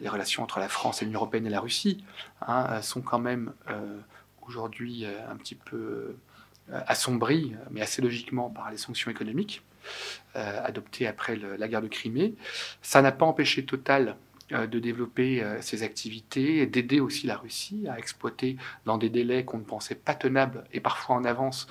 les 0.00 0.08
relations 0.08 0.42
entre 0.42 0.60
la 0.60 0.68
France 0.68 1.02
et 1.02 1.04
l'Union 1.04 1.18
européenne 1.18 1.46
et 1.46 1.50
la 1.50 1.60
Russie 1.60 2.02
hein, 2.40 2.80
sont 2.80 3.02
quand 3.02 3.18
même 3.18 3.52
aujourd'hui 4.52 5.04
euh, 5.04 5.30
un 5.30 5.36
petit 5.36 5.54
peu 5.54 6.14
euh, 6.70 6.80
assombri, 6.86 7.54
mais 7.70 7.80
assez 7.80 8.02
logiquement 8.02 8.50
par 8.50 8.70
les 8.70 8.76
sanctions 8.76 9.10
économiques 9.10 9.62
euh, 10.36 10.64
adoptées 10.64 11.06
après 11.06 11.36
la 11.36 11.68
guerre 11.68 11.82
de 11.82 11.88
Crimée. 11.88 12.34
Ça 12.82 13.02
n'a 13.02 13.12
pas 13.12 13.26
empêché 13.26 13.64
Total 13.64 14.16
de 14.50 14.78
développer 14.78 15.42
ses 15.62 15.82
activités, 15.82 16.66
d'aider 16.66 17.00
aussi 17.00 17.26
la 17.26 17.38
Russie 17.38 17.86
à 17.88 17.98
exploiter 17.98 18.58
dans 18.84 18.98
des 18.98 19.08
délais 19.08 19.46
qu'on 19.46 19.56
ne 19.56 19.64
pensait 19.64 19.94
pas 19.94 20.14
tenables 20.14 20.64
et 20.74 20.80
parfois 20.80 21.16
en 21.16 21.24
avance 21.24 21.68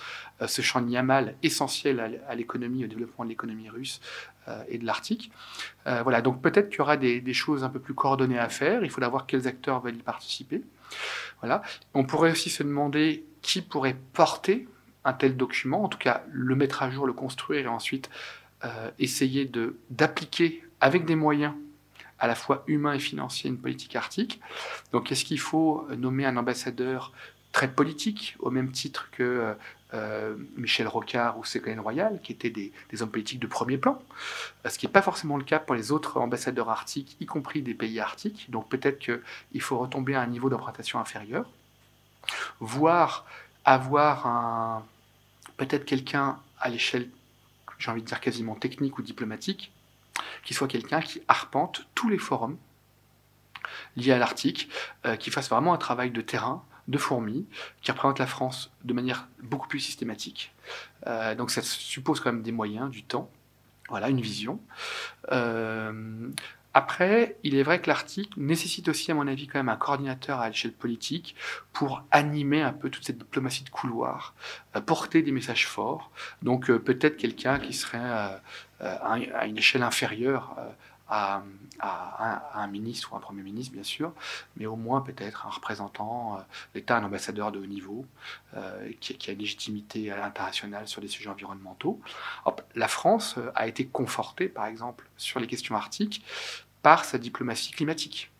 ce 0.47 0.63
champ 0.63 0.81
de 0.81 1.01
mal 1.01 1.35
essentiel 1.43 2.21
à 2.27 2.33
l'économie, 2.33 2.83
au 2.83 2.87
développement 2.87 3.23
de 3.23 3.29
l'économie 3.29 3.69
russe 3.69 4.01
et 4.67 4.79
de 4.79 4.85
l'Arctique. 4.85 5.31
voilà, 5.85 6.21
donc 6.21 6.41
peut-être 6.41 6.69
qu'il 6.69 6.79
y 6.79 6.81
aura 6.81 6.97
des, 6.97 7.21
des, 7.21 7.33
choses 7.35 7.63
un 7.63 7.69
peu 7.69 7.79
plus 7.79 7.93
coordonnées 7.93 8.39
à 8.39 8.49
faire. 8.49 8.83
Il 8.83 8.89
faudra 8.89 9.09
voir 9.09 9.27
quels 9.27 9.47
acteurs 9.47 9.79
veulent 9.81 9.97
y 9.97 10.03
participer. 10.03 10.63
On 11.93 12.03
pourrait 12.03 12.31
aussi 12.31 12.49
se 12.49 12.63
demander 12.63 13.25
qui 13.41 13.61
pourrait 13.61 13.97
porter 14.13 14.67
un 15.03 15.13
tel 15.13 15.35
document, 15.35 15.83
en 15.83 15.87
tout 15.87 15.97
cas 15.97 16.23
le 16.29 16.55
mettre 16.55 16.83
à 16.83 16.91
jour, 16.91 17.07
le 17.07 17.13
construire 17.13 17.65
et 17.65 17.67
ensuite 17.67 18.09
euh, 18.63 18.91
essayer 18.99 19.49
d'appliquer 19.89 20.63
avec 20.79 21.05
des 21.05 21.15
moyens 21.15 21.53
à 22.19 22.27
la 22.27 22.35
fois 22.35 22.63
humains 22.67 22.93
et 22.93 22.99
financiers 22.99 23.49
une 23.49 23.57
politique 23.57 23.95
arctique. 23.95 24.39
Donc 24.91 25.11
est-ce 25.11 25.25
qu'il 25.25 25.39
faut 25.39 25.87
nommer 25.97 26.25
un 26.25 26.37
ambassadeur 26.37 27.11
très 27.51 27.71
politique, 27.71 28.35
au 28.39 28.51
même 28.51 28.71
titre 28.71 29.09
que 29.11 29.55
euh, 29.93 29.97
euh, 30.01 30.35
Michel 30.55 30.87
Rocard 30.87 31.37
ou 31.37 31.43
Ségolène 31.43 31.79
Royal, 31.79 32.19
qui 32.23 32.31
étaient 32.31 32.49
des, 32.49 32.71
hommes 33.01 33.09
politiques 33.09 33.39
de 33.39 33.47
premier 33.47 33.77
plan, 33.77 34.01
ce 34.67 34.77
qui 34.77 34.85
n'est 34.85 34.91
pas 34.91 35.01
forcément 35.01 35.37
le 35.37 35.43
cas 35.43 35.59
pour 35.59 35.75
les 35.75 35.91
autres 35.91 36.17
ambassadeurs 36.17 36.69
arctiques, 36.69 37.17
y 37.19 37.25
compris 37.25 37.61
des 37.61 37.73
pays 37.73 37.99
arctiques. 37.99 38.49
Donc 38.49 38.69
peut-être 38.69 38.99
qu'il 38.99 39.61
faut 39.61 39.77
retomber 39.77 40.15
à 40.15 40.21
un 40.21 40.27
niveau 40.27 40.49
d'implantation 40.49 40.99
inférieur, 40.99 41.49
voire 42.59 43.25
avoir 43.65 44.27
un, 44.27 44.85
peut-être 45.57 45.85
quelqu'un 45.85 46.39
à 46.59 46.69
l'échelle, 46.69 47.09
j'ai 47.77 47.91
envie 47.91 48.01
de 48.01 48.07
dire 48.07 48.19
quasiment 48.19 48.55
technique 48.55 48.97
ou 48.97 49.01
diplomatique, 49.01 49.71
qui 50.43 50.53
soit 50.53 50.67
quelqu'un 50.67 51.01
qui 51.01 51.21
arpente 51.27 51.87
tous 51.95 52.09
les 52.09 52.17
forums 52.17 52.57
liés 53.95 54.11
à 54.11 54.17
l'Arctique, 54.17 54.69
euh, 55.05 55.15
qui 55.15 55.31
fasse 55.31 55.49
vraiment 55.49 55.73
un 55.73 55.77
travail 55.77 56.11
de 56.11 56.21
terrain, 56.21 56.63
de 56.87 56.97
fourmis 56.97 57.45
qui 57.81 57.91
représentent 57.91 58.19
la 58.19 58.27
France 58.27 58.71
de 58.83 58.93
manière 58.93 59.27
beaucoup 59.41 59.67
plus 59.67 59.79
systématique. 59.79 60.53
Euh, 61.07 61.35
donc 61.35 61.51
ça 61.51 61.61
suppose 61.61 62.19
quand 62.19 62.31
même 62.31 62.41
des 62.41 62.51
moyens, 62.51 62.89
du 62.89 63.03
temps, 63.03 63.29
voilà, 63.89 64.09
une 64.09 64.21
vision. 64.21 64.59
Euh, 65.31 66.29
après, 66.73 67.35
il 67.43 67.55
est 67.55 67.63
vrai 67.63 67.81
que 67.81 67.87
l'Arctique 67.87 68.37
nécessite 68.37 68.87
aussi, 68.87 69.11
à 69.11 69.13
mon 69.13 69.27
avis, 69.27 69.47
quand 69.47 69.59
même 69.59 69.67
un 69.67 69.75
coordinateur 69.75 70.39
à 70.39 70.47
l'échelle 70.47 70.71
politique 70.71 71.35
pour 71.73 72.03
animer 72.11 72.61
un 72.61 72.71
peu 72.71 72.89
toute 72.89 73.05
cette 73.05 73.17
diplomatie 73.17 73.65
de 73.65 73.69
couloir, 73.69 74.33
euh, 74.75 74.81
porter 74.81 75.21
des 75.21 75.31
messages 75.31 75.67
forts. 75.67 76.11
Donc 76.41 76.67
peut-être 76.71 77.17
quelqu'un 77.17 77.59
qui 77.59 77.73
serait 77.73 78.39
à 78.79 79.45
une 79.45 79.57
échelle 79.57 79.83
inférieure 79.83 80.55
à, 81.11 81.43
un, 82.53 82.67
ministre 82.67 83.11
ou 83.11 83.15
un 83.15 83.19
Premier 83.19 83.43
ministre, 83.43 83.73
bien 83.73 83.83
sûr, 83.83 84.13
mais 84.55 84.65
au 84.65 84.75
moins 84.75 85.01
peut-être 85.01 85.45
un 85.45 85.49
représentant, 85.49 86.37
euh, 86.37 86.41
l'État, 86.73 86.97
un 86.97 87.03
ambassadeur 87.03 87.51
de 87.51 87.59
haut 87.59 87.65
niveau, 87.65 88.05
euh, 88.55 88.91
qui, 88.99 89.29
a 89.29 89.33
une 89.33 89.39
légitimité 89.39 90.11
internationale 90.11 90.87
sur 90.87 91.01
les 91.01 91.07
sujets 91.07 91.29
environnementaux. 91.29 91.99
la 92.75 92.87
France 92.87 93.35
euh, 93.37 93.51
a 93.55 93.67
été 93.67 93.85
confortée, 93.87 94.47
par 94.47 94.65
exemple, 94.67 95.09
sur 95.17 95.39
les 95.39 95.47
questions 95.47 95.75
arctiques, 95.75 96.23
par 96.81 97.03
sa 97.03 97.17
diplomatie 97.17 97.71
climatique. 97.71 98.31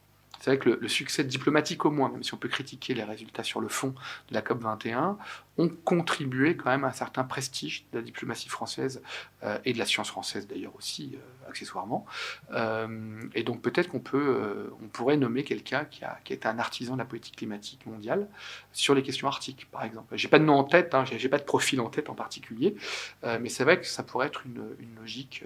C'est 0.42 0.50
vrai 0.50 0.58
que 0.58 0.70
le, 0.70 0.88
succès 0.88 1.24
diplomatique 1.24 1.86
au 1.86 1.92
moins, 1.92 2.10
même 2.10 2.24
si 2.24 2.34
on 2.34 2.38
peut 2.38 2.50
critiquer 2.50 2.96
les 2.96 3.04
résultats 3.04 3.44
sur 3.44 3.62
le 3.62 3.68
fond 3.68 3.94
de 4.30 4.34
la 4.34 4.42
COP21, 4.42 5.18
ont 5.60 5.70
contribué 5.70 6.58
quand 6.58 6.72
même 6.72 6.84
à 6.84 6.88
un 6.88 6.94
certain 6.94 7.24
prestige 7.24 7.86
de 7.94 8.00
la 8.00 8.04
diplomatie 8.04 8.50
française 8.50 9.04
euh, 9.44 9.60
et 9.66 9.74
de 9.74 9.78
la 9.78 9.86
science 9.86 10.10
française 10.10 10.48
d'ailleurs 10.48 10.76
aussi, 10.76 11.12
euh, 11.14 11.50
accessoirement. 11.50 12.08
Euh, 12.54 13.22
et 13.36 13.44
donc 13.44 13.62
peut-être 13.62 13.90
qu'on 13.90 14.00
peut, 14.00 14.72
on 14.82 14.88
pourrait 14.88 15.18
nommer 15.18 15.44
quelqu'un 15.44 15.86
qui 15.86 16.04
a, 16.04 16.20
un 16.46 16.58
artisan 16.58 16.94
de 16.94 17.00
la 17.00 17.06
politique 17.06 17.36
climatique 17.36 17.86
mondiale 17.86 18.28
sur 18.74 18.96
les 18.96 19.04
questions 19.04 19.28
arctiques, 19.28 19.68
par 19.70 19.84
exemple. 19.84 20.18
J'ai 20.18 20.28
pas 20.28 20.40
de 20.40 20.46
nom 20.46 20.56
en 20.56 20.64
tête, 20.64 20.96
hein, 20.96 21.06
j'ai 21.06 21.30
pas 21.30 21.38
de 21.38 21.44
profil 21.44 21.80
en 21.82 21.90
tête 21.90 22.10
en 22.10 22.16
particulier, 22.16 22.76
mais 23.24 23.50
c'est 23.50 23.64
vrai 23.64 23.80
que 23.80 23.86
ça 23.86 24.02
pourrait 24.02 24.26
être 24.26 24.44
une 24.48 24.96
logique 24.96 25.44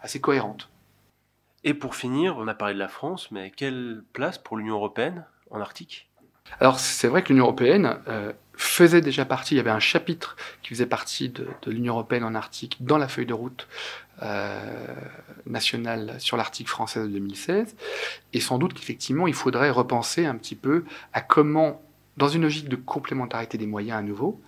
assez 0.00 0.20
cohérente. 0.20 0.70
Et 1.64 1.72
pour 1.72 1.96
finir, 1.96 2.36
on 2.36 2.46
a 2.46 2.54
parlé 2.54 2.74
de 2.74 2.78
la 2.78 2.88
France, 2.88 3.30
mais 3.30 3.50
quelle 3.50 4.04
place 4.12 4.36
pour 4.36 4.58
l'Union 4.58 4.74
européenne 4.74 5.24
en 5.50 5.60
Arctique? 5.60 6.10
Alors 6.60 6.78
c'est 6.78 7.08
vrai 7.08 7.22
que 7.22 7.30
l'Union 7.30 7.44
européenne 7.44 7.96
euh, 8.06 8.32
faisait 8.52 9.00
déjà 9.00 9.24
partie, 9.24 9.54
il 9.54 9.56
y 9.56 9.60
avait 9.60 9.70
un 9.70 9.80
chapitre 9.80 10.36
qui 10.62 10.68
faisait 10.68 10.86
partie 10.86 11.30
de, 11.30 11.48
l'Union 11.66 11.94
européenne 11.94 12.22
en 12.22 12.34
Arctique 12.34 12.76
dans 12.84 12.98
la 12.98 13.08
feuille 13.08 13.24
de 13.24 13.32
route 13.32 13.66
euh, 14.22 14.86
nationale 15.46 16.16
sur 16.18 16.36
l'Arctique 16.36 16.68
française 16.68 17.04
de 17.04 17.08
2016. 17.08 17.74
Et 18.34 18.40
sans 18.40 18.58
doute 18.58 18.74
qu'effectivement, 18.74 19.26
il 19.26 19.34
faudrait 19.34 19.70
repenser 19.70 20.26
un 20.26 20.36
petit 20.36 20.56
peu 20.56 20.84
à 21.14 21.22
comment, 21.22 21.82
dans 22.18 22.28
une 22.28 22.42
logique 22.42 22.68
de 22.68 22.76
complémentarité 22.76 23.56
des 23.56 23.66
moyens 23.66 23.98
à 23.98 24.02
nouveau, 24.02 24.40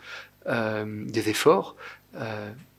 euh, 0.48 1.05
des 1.07 1.31
efforts, 1.31 1.76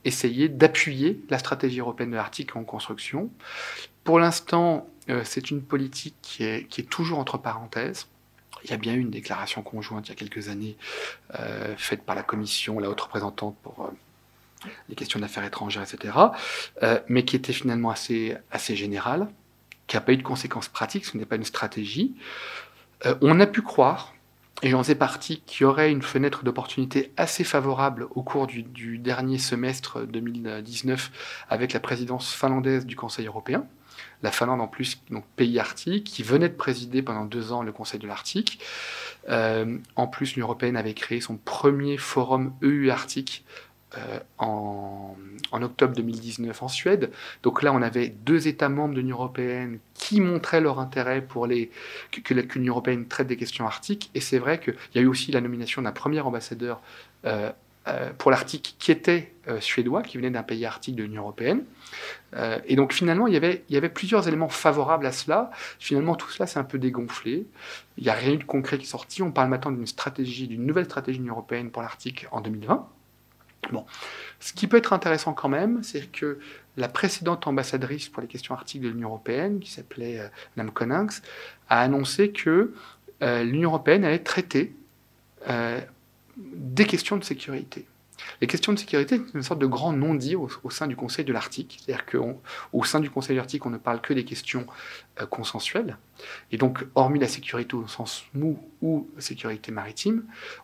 essayer 0.03 0.49
d'appuyer 0.49 1.21
la 1.29 1.37
stratégie 1.37 1.79
européenne 1.79 2.11
de 2.11 2.15
l'Arctique 2.15 2.55
en 2.55 2.63
construction. 2.63 3.29
Pour 4.07 4.19
l'instant, 4.19 4.87
c'est 5.25 5.51
une 5.51 5.61
politique 5.61 6.15
qui 6.21 6.45
est, 6.45 6.89
toujours 6.89 7.19
entre 7.19 7.37
parenthèses. 7.37 8.07
Il 8.63 8.69
y 8.69 8.73
a 8.73 8.77
bien 8.77 8.93
eu 8.93 9.01
une 9.01 9.09
déclaration 9.09 9.61
conjointe 9.61 10.07
il 10.07 10.11
y 10.11 10.13
a 10.13 10.15
quelques 10.15 10.47
années 10.47 10.77
euh, 11.37 11.75
faite 11.75 12.03
par 12.03 12.15
la 12.15 12.23
Commission, 12.23 12.79
la 12.79 12.89
haute 12.89 13.01
représentante 13.01 13.57
pour 13.63 13.83
euh, 13.83 14.69
les 14.87 14.95
questions 14.95 15.19
d'affaires 15.19 15.43
étrangères, 15.43 15.83
etc., 15.83 16.15
euh, 16.83 17.01
mais 17.09 17.25
qui 17.25 17.35
était 17.35 17.51
finalement 17.51 17.89
assez, 17.89 18.37
assez 18.49 18.77
générale, 18.77 19.27
qui 19.87 19.97
n'a 19.97 20.01
pas 20.01 20.13
eu 20.13 20.17
de 20.17 20.23
conséquences 20.23 20.69
pratiques, 20.69 21.03
ce 21.03 21.17
n'est 21.17 21.25
pas 21.25 21.35
une 21.35 21.43
stratégie. 21.43 22.15
on 23.19 23.41
a 23.41 23.45
pu 23.45 23.61
croire, 23.61 24.13
et 24.63 24.69
j'en 24.69 24.83
sais 24.83 24.95
partie, 24.95 25.41
qu'il 25.41 25.63
y 25.63 25.65
aurait 25.65 25.91
une 25.91 26.01
fenêtre 26.01 26.45
d'opportunité 26.45 27.11
assez 27.17 27.43
favorable 27.43 28.07
au 28.15 28.23
cours 28.23 28.47
du 28.47 28.99
dernier 28.99 29.37
semestre 29.37 30.07
2019 30.07 31.11
avec 31.49 31.73
la 31.73 31.81
présidence 31.81 32.33
finlandaise 32.33 32.85
du 32.85 32.95
Conseil 32.95 33.27
européen 33.27 33.67
la 34.23 34.31
Finlande 34.31 34.61
en 34.61 34.67
plus, 34.67 34.99
donc 35.09 35.25
pays 35.35 35.59
arctique, 35.59 36.05
qui 36.05 36.23
venait 36.23 36.49
de 36.49 36.55
présider 36.55 37.01
pendant 37.01 37.25
deux 37.25 37.51
ans 37.51 37.63
le 37.63 37.71
Conseil 37.71 37.99
de 37.99 38.07
l'Arctique. 38.07 38.59
Euh, 39.29 39.77
en 39.95 40.07
plus, 40.07 40.35
l'Union 40.35 40.47
européenne 40.47 40.77
avait 40.77 40.93
créé 40.93 41.21
son 41.21 41.37
premier 41.37 41.97
forum 41.97 42.53
EU 42.61 42.89
Arctique 42.89 43.45
euh, 43.97 44.19
en, 44.37 45.15
octobre 45.53 45.95
2019 45.95 46.61
en 46.61 46.67
Suède. 46.67 47.11
Donc 47.41 47.63
là, 47.63 47.73
on 47.73 47.81
avait 47.81 48.09
deux 48.09 48.47
États 48.47 48.69
membres 48.69 48.93
de 48.93 48.99
l'Union 48.99 49.15
européenne 49.15 49.79
qui 49.93 50.19
montraient 50.21 50.61
leur 50.61 50.79
intérêt 50.79 51.21
pour 51.21 51.47
que, 51.47 52.33
l'Union 52.33 52.73
européenne 52.73 53.07
traite 53.07 53.27
des 53.27 53.37
questions 53.37 53.65
arctiques. 53.65 54.11
Et 54.13 54.19
c'est 54.19 54.39
vrai 54.39 54.59
qu'il 54.59 54.75
y 54.95 54.99
a 54.99 55.01
eu 55.01 55.07
aussi 55.07 55.31
la 55.31 55.41
nomination 55.41 55.81
d'un 55.81 55.91
premier 55.91 56.19
ambassadeur 56.19 56.81
euh, 57.25 57.51
pour 58.17 58.31
l'Arctique 58.31 58.75
qui 58.79 58.91
était 58.91 59.31
euh, 59.49 59.61
suédois, 59.61 60.01
qui 60.01 60.17
venait 60.17 60.29
d'un 60.29 60.43
pays 60.43 60.65
arctique 60.65 60.95
de 60.95 61.03
l'Union 61.03 61.21
européenne. 61.21 61.63
Euh, 62.35 62.59
et 62.65 62.75
donc 62.75 62.91
finalement, 62.91 63.27
il 63.27 63.33
y, 63.33 63.37
avait, 63.77 63.89
plusieurs 63.89 64.27
éléments 64.27 64.49
favorables 64.49 65.05
à 65.05 65.13
cela. 65.13 65.51
Finalement, 65.79 66.15
tout 66.15 66.29
cela 66.29 66.47
s'est 66.47 66.59
un 66.59 66.65
peu 66.65 66.79
dégonflé. 66.79 67.45
Il 67.97 68.03
n'y 68.03 68.09
a 68.09 68.13
rien 68.13 68.35
de 68.35 68.43
concret 68.43 68.77
qui 68.77 68.83
est 68.83 68.89
sorti. 68.89 69.21
On 69.21 69.31
parle 69.31 69.47
maintenant 69.49 69.71
d'une 69.71 69.87
stratégie, 69.87 70.47
d'une 70.47 70.65
nouvelle 70.65 70.83
stratégie 70.83 71.19
de 71.19 71.23
l'Union 71.23 71.35
européenne 71.35 71.71
pour 71.71 71.81
l'Arctique 71.81 72.27
en 72.31 72.41
2020. 72.41 72.89
Bon. 73.71 73.85
Ce 74.41 74.51
qui 74.51 74.67
peut 74.67 74.77
être 74.77 74.91
intéressant 74.91 75.31
quand 75.31 75.49
même, 75.49 75.81
c'est 75.81 76.11
que 76.11 76.39
la 76.75 76.89
précédente 76.89 77.47
ambassadrice 77.47 78.09
pour 78.09 78.21
les 78.21 78.27
questions 78.27 78.53
arctiques 78.53 78.81
de 78.81 78.89
l'Union 78.89 79.07
européenne, 79.07 79.61
qui 79.61 79.71
s'appelait 79.71 80.19
euh, 80.19 80.27
Mme 80.57 80.71
a 81.69 81.79
annoncé 81.79 82.31
que 82.31 82.73
l'Union 83.21 83.69
européenne 83.69 84.03
allait 84.03 84.19
traiter 84.19 84.75
des 86.37 86.85
questions 86.85 87.17
de 87.17 87.23
sécurité. 87.23 87.85
Les 88.41 88.47
questions 88.47 88.73
de 88.73 88.79
sécurité, 88.79 89.21
c'est 89.25 89.33
une 89.35 89.43
sorte 89.43 89.59
de 89.59 89.65
grand 89.65 89.93
non-dit 89.93 90.35
au, 90.35 90.49
sein 90.69 90.87
du 90.87 90.95
Conseil 90.95 91.25
de 91.25 91.33
l'Arctique. 91.33 91.79
C'est-à-dire 91.79 92.05
qu'au 92.05 92.83
sein 92.83 92.99
du 92.99 93.09
Conseil 93.09 93.35
de 93.35 93.37
l'Arctique, 93.37 93.65
on 93.65 93.69
ne 93.69 93.77
parle 93.77 94.01
que 94.01 94.13
des 94.13 94.25
questions 94.25 94.65
euh, 95.21 95.25
consensuelles. 95.25 95.97
Et 96.51 96.57
donc, 96.57 96.85
hormis 96.95 97.19
la 97.19 97.27
sécurité 97.27 97.75
au 97.75 97.87
sens 97.87 98.25
mou 98.33 98.59
ou 98.81 99.07
sécurité 99.19 99.71
maritime, 99.71 100.23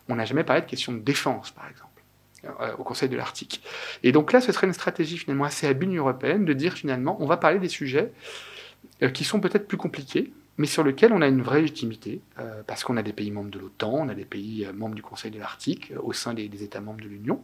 on 0.10 0.16
n'a 0.16 0.26
jamais 0.26 0.44
parlé 0.44 0.62
de 0.62 0.68
questions 0.68 0.94
de 0.94 1.00
défense, 1.00 1.52
par 1.52 1.68
exemple, 1.70 2.04
euh, 2.62 2.76
au 2.78 2.84
Conseil 2.84 3.10
de 3.10 3.16
l'Arctique. 3.16 3.64
Et 4.04 4.12
donc 4.12 4.32
là, 4.32 4.42
ce 4.42 4.52
serait 4.52 4.68
une 4.68 4.74
stratégie 4.74 5.18
finalement 5.18 5.46
assez 5.46 5.68
habile 5.68 5.96
européenne 5.96 6.46
de 6.46 6.54
dire 6.54 6.74
finalement, 6.74 7.18
on 7.20 7.26
va 7.26 7.38
parler 7.38 7.60
des 7.60 7.70
sujets 7.70 8.12
euh, 9.02 9.10
qui 9.10 9.24
sont 9.24 9.40
peut-être 9.40 9.68
plus 9.68 9.78
compliqués, 9.78 10.34
mais 10.58 10.68
sur 10.68 10.84
lequel 10.84 11.14
on 11.14 11.22
a 11.22 11.28
une 11.28 11.42
vraie 11.42 11.62
légitimité, 11.62 12.22
euh, 12.40 12.62
parce 12.68 12.84
qu'on 12.84 12.98
a 12.98 13.04
des 13.04 13.14
pays 13.14 13.32
membres 13.32 13.50
de 13.50 13.60
l'OTAN, 13.60 13.94
on 13.94 14.10
a 14.10 14.14
des 14.14 14.26
pays 14.26 14.66
euh, 14.66 14.74
membres 14.74 14.94
du 14.94 15.02
Conseil 15.02 15.32
de 15.32 15.40
l'Arctique, 15.40 15.92
euh, 15.92 16.00
au 16.04 16.14
sein 16.14 16.34
des, 16.34 16.64
États 16.64 16.82
membres 16.82 17.02
de 17.02 17.08
l'Union. 17.08 17.42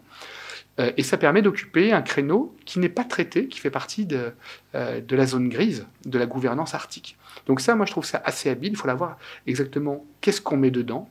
et 0.77 1.03
ça 1.03 1.17
permet 1.17 1.41
d'occuper 1.41 1.91
un 1.91 2.01
créneau 2.01 2.55
qui 2.63 2.79
n'est 2.79 2.89
pas 2.89 3.03
traité, 3.03 3.47
qui 3.47 3.59
fait 3.59 3.71
partie 3.71 4.05
de, 4.05 4.31
de 4.73 5.15
la 5.15 5.25
zone 5.25 5.49
grise 5.49 5.85
de 6.05 6.17
la 6.17 6.25
gouvernance 6.25 6.73
arctique. 6.73 7.17
Donc 7.47 7.59
ça, 7.59 7.75
moi, 7.75 7.85
je 7.85 7.91
trouve 7.91 8.05
ça 8.05 8.21
assez 8.23 8.49
habile. 8.49 8.71
Il 8.71 8.77
faut 8.77 8.87
voir 8.95 9.17
exactement 9.45 10.05
qu'est-ce 10.21 10.39
qu'on 10.39 10.55
met 10.55 10.71
dedans, 10.71 11.09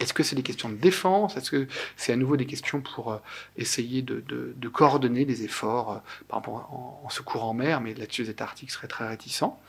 est-ce 0.00 0.12
que 0.12 0.22
c'est 0.22 0.36
des 0.36 0.42
questions 0.42 0.68
de 0.68 0.76
défense? 0.76 1.36
Est-ce 1.36 1.50
que 1.50 1.68
c'est 1.96 2.12
à 2.12 2.16
nouveau 2.16 2.36
des 2.36 2.46
questions 2.46 2.80
pour 2.80 3.12
euh, 3.12 3.18
essayer 3.56 4.02
de, 4.02 4.68
coordonner 4.68 5.24
des 5.24 5.44
efforts, 5.44 6.02
euh, 6.32 6.36
en, 6.36 7.08
secours 7.10 7.44
en 7.44 7.54
mer, 7.54 7.80
mais 7.80 7.94
là-dessus 7.94 8.22
les 8.22 8.30
États 8.30 8.44
arctiques 8.44 8.70
seraient 8.70 8.88
très 8.88 9.06
réticents. 9.06 9.60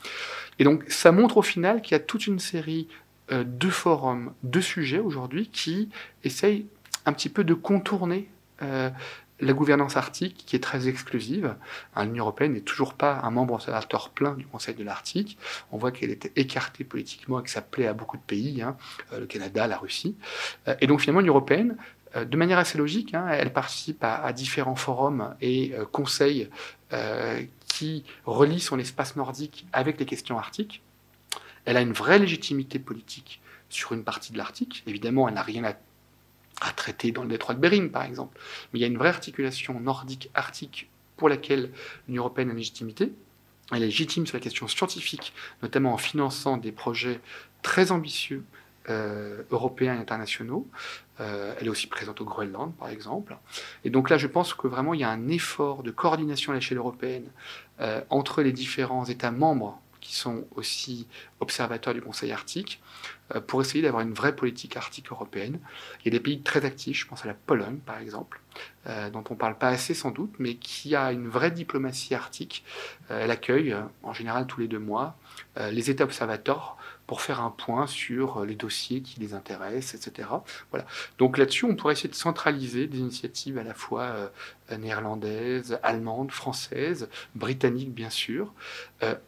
Et 0.59 0.63
donc 0.63 0.83
ça 0.87 1.11
montre 1.11 1.37
au 1.37 1.41
final 1.41 1.81
qu'il 1.81 1.93
y 1.93 1.95
a 1.95 2.03
toute 2.03 2.27
une 2.27 2.39
série 2.39 2.87
euh, 3.31 3.43
de 3.45 3.69
forums, 3.69 4.33
de 4.43 4.61
sujets 4.61 4.99
aujourd'hui 4.99 5.49
qui 5.49 5.89
essayent 6.23 6.65
un 7.05 7.13
petit 7.13 7.29
peu 7.29 7.43
de 7.43 7.53
contourner 7.53 8.29
la 9.39 9.53
gouvernance 9.53 9.97
arctique, 9.97 10.43
qui 10.45 10.55
est 10.55 10.59
très 10.59 10.87
exclusive, 10.87 11.55
hein, 11.95 12.05
l'Union 12.05 12.23
européenne 12.23 12.53
n'est 12.53 12.61
toujours 12.61 12.93
pas 12.93 13.19
un 13.23 13.31
membre 13.31 13.55
observateur 13.55 14.09
plein 14.09 14.33
du 14.33 14.45
Conseil 14.45 14.75
de 14.75 14.83
l'Arctique. 14.83 15.37
On 15.71 15.77
voit 15.77 15.91
qu'elle 15.91 16.11
était 16.11 16.31
écartée 16.35 16.83
politiquement 16.83 17.39
et 17.39 17.43
que 17.43 17.49
ça 17.49 17.61
plaît 17.61 17.87
à 17.87 17.93
beaucoup 17.93 18.17
de 18.17 18.21
pays, 18.21 18.61
hein, 18.61 18.77
euh, 19.11 19.19
le 19.19 19.25
Canada, 19.25 19.67
la 19.67 19.77
Russie. 19.77 20.15
Euh, 20.67 20.75
et 20.79 20.87
donc 20.87 21.01
finalement, 21.01 21.19
l'Union 21.19 21.33
européenne, 21.33 21.77
euh, 22.15 22.23
de 22.23 22.37
manière 22.37 22.59
assez 22.59 22.77
logique, 22.77 23.13
hein, 23.13 23.27
elle 23.29 23.51
participe 23.51 24.03
à, 24.03 24.31
différents 24.31 24.75
forums 24.75 25.35
et 25.41 25.73
conseils 25.91 26.49
qui 27.67 28.05
relient 28.25 28.61
son 28.61 28.79
espace 28.79 29.17
nordique 29.17 29.67
avec 29.73 29.99
les 29.99 30.05
questions 30.05 30.37
arctiques. 30.37 30.81
Elle 31.65 31.75
a 31.75 31.81
une 31.81 31.91
vraie 31.91 32.19
légitimité 32.19 32.79
politique 32.79 33.41
sur 33.67 33.91
une 33.91 34.05
partie 34.05 34.31
de 34.31 34.37
l'Arctique. 34.37 34.83
Évidemment, 34.87 35.27
elle 35.27 35.33
n'a 35.33 35.41
rien 35.41 35.65
à 35.65 35.73
à 36.61 36.71
traiter 36.71 37.11
dans 37.11 37.23
le 37.23 37.29
détroit 37.29 37.55
de 37.55 37.59
Bering, 37.59 37.91
par 37.91 38.03
exemple. 38.03 38.37
Mais 38.71 38.79
il 38.79 38.81
y 38.81 38.85
a 38.85 38.87
une 38.87 38.97
vraie 38.97 39.09
articulation 39.09 39.79
nordique-arctique 39.79 40.89
pour 41.17 41.29
laquelle 41.29 41.71
l'Union 42.07 42.23
européenne 42.23 42.49
a 42.49 42.51
une 42.51 42.57
légitimité. 42.57 43.13
Elle 43.71 43.83
est 43.83 43.87
légitime 43.87 44.27
sur 44.27 44.37
la 44.37 44.41
question 44.41 44.67
scientifique, 44.67 45.33
notamment 45.63 45.93
en 45.93 45.97
finançant 45.97 46.57
des 46.57 46.71
projets 46.71 47.19
très 47.61 47.91
ambitieux 47.91 48.43
euh, 48.89 49.41
européens 49.49 49.95
et 49.95 49.97
internationaux. 49.97 50.67
Euh, 51.19 51.55
elle 51.59 51.67
est 51.67 51.69
aussi 51.69 51.87
présente 51.87 52.21
au 52.21 52.25
Groenland, 52.25 52.75
par 52.75 52.89
exemple. 52.89 53.35
Et 53.83 53.89
donc 53.89 54.09
là, 54.09 54.17
je 54.17 54.27
pense 54.27 54.53
que 54.53 54.67
vraiment, 54.67 54.93
il 54.93 54.99
y 54.99 55.03
a 55.03 55.09
un 55.09 55.27
effort 55.29 55.81
de 55.81 55.89
coordination 55.89 56.51
à 56.51 56.55
l'échelle 56.55 56.77
européenne 56.77 57.25
euh, 57.81 58.01
entre 58.11 58.43
les 58.43 58.51
différents 58.51 59.05
États 59.05 59.31
membres 59.31 59.81
qui 60.05 60.15
sont 60.15 60.45
aussi 60.55 61.07
observateurs 61.39 61.95
du 61.95 62.01
Conseil 62.01 62.31
arctique, 62.31 62.79
euh, 63.33 63.41
pour 63.41 63.59
essayer 63.61 63.81
d'avoir 63.81 64.03
une 64.03 64.13
vraie 64.13 64.35
politique 64.35 64.77
arctique 64.77 65.11
européenne. 65.11 65.59
Il 65.99 66.05
y 66.05 66.07
a 66.09 66.11
des 66.11 66.19
pays 66.19 66.41
très 66.41 66.63
actifs, 66.63 66.99
je 66.99 67.07
pense 67.07 67.25
à 67.25 67.27
la 67.27 67.33
Pologne 67.33 67.79
par 67.83 67.97
exemple, 67.97 68.39
euh, 68.85 69.09
dont 69.09 69.23
on 69.31 69.33
ne 69.33 69.39
parle 69.39 69.57
pas 69.57 69.69
assez 69.69 69.95
sans 69.95 70.11
doute, 70.11 70.35
mais 70.37 70.57
qui 70.57 70.95
a 70.95 71.11
une 71.11 71.27
vraie 71.27 71.49
diplomatie 71.49 72.13
arctique. 72.13 72.63
Euh, 73.09 73.23
elle 73.23 73.31
accueille 73.31 73.75
en 74.03 74.13
général 74.13 74.45
tous 74.45 74.59
les 74.59 74.67
deux 74.67 74.79
mois 74.79 75.17
les 75.71 75.89
États 75.89 76.03
observateurs 76.03 76.77
pour 77.07 77.21
faire 77.21 77.41
un 77.41 77.51
point 77.51 77.87
sur 77.87 78.45
les 78.45 78.55
dossiers 78.55 79.01
qui 79.01 79.19
les 79.19 79.33
intéressent, 79.33 79.95
etc. 79.95 80.29
Voilà. 80.71 80.85
Donc 81.17 81.37
là-dessus, 81.37 81.65
on 81.65 81.75
pourrait 81.75 81.93
essayer 81.93 82.09
de 82.09 82.15
centraliser 82.15 82.87
des 82.87 82.97
initiatives 82.99 83.57
à 83.57 83.63
la 83.63 83.73
fois 83.73 84.31
néerlandaises, 84.75 85.79
allemandes, 85.83 86.31
françaises, 86.31 87.07
britanniques 87.35 87.93
bien 87.93 88.09
sûr, 88.09 88.53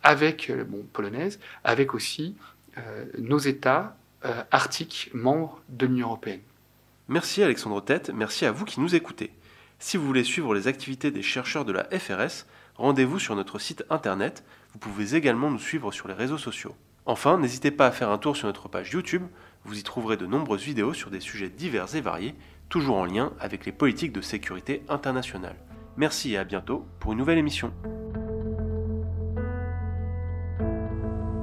avec, 0.02 0.52
bon, 0.68 0.84
polonaises, 0.92 1.40
avec 1.64 1.94
aussi 1.94 2.36
euh, 2.78 3.06
nos 3.18 3.40
États 3.40 3.96
euh, 4.26 4.44
arctiques 4.52 5.10
membres 5.14 5.62
de 5.70 5.88
l'Union 5.88 6.08
européenne. 6.08 6.42
Merci 7.08 7.42
Alexandre 7.42 7.84
Tête, 7.84 8.12
merci 8.14 8.46
à 8.46 8.52
vous 8.52 8.66
qui 8.66 8.80
nous 8.80 8.94
écoutez. 8.94 9.32
Si 9.80 9.98
vous 9.98 10.06
voulez 10.06 10.24
suivre 10.24 10.54
les 10.54 10.68
activités 10.68 11.10
des 11.10 11.24
chercheurs 11.24 11.66
de 11.66 11.72
la 11.72 11.86
FRS, 11.86 12.46
rendez-vous 12.76 13.20
sur 13.20 13.36
notre 13.36 13.58
site 13.58 13.84
internet. 13.90 14.44
Vous 14.74 14.80
pouvez 14.80 15.16
également 15.16 15.50
nous 15.50 15.60
suivre 15.60 15.92
sur 15.92 16.08
les 16.08 16.14
réseaux 16.14 16.38
sociaux. 16.38 16.76
Enfin, 17.10 17.38
n'hésitez 17.38 17.72
pas 17.72 17.88
à 17.88 17.92
faire 17.92 18.10
un 18.10 18.18
tour 18.18 18.36
sur 18.36 18.48
notre 18.48 18.68
page 18.68 18.92
YouTube. 18.92 19.24
Vous 19.64 19.80
y 19.80 19.84
trouverez 19.84 20.18
de 20.18 20.26
nombreuses 20.26 20.64
vidéos 20.64 20.94
sur 20.94 21.10
des 21.10 21.22
sujets 21.22 21.50
divers 21.50 21.96
et 21.96 22.02
variés, 22.02 22.36
toujours 22.68 22.98
en 22.98 23.06
lien 23.06 23.32
avec 23.40 23.66
les 23.66 23.72
politiques 23.72 24.12
de 24.12 24.20
sécurité 24.20 24.84
internationale. 24.90 25.56
Merci 25.96 26.34
et 26.34 26.38
à 26.38 26.44
bientôt 26.44 26.86
pour 27.00 27.14
une 27.14 27.20
nouvelle 27.20 27.38
émission. 27.38 27.72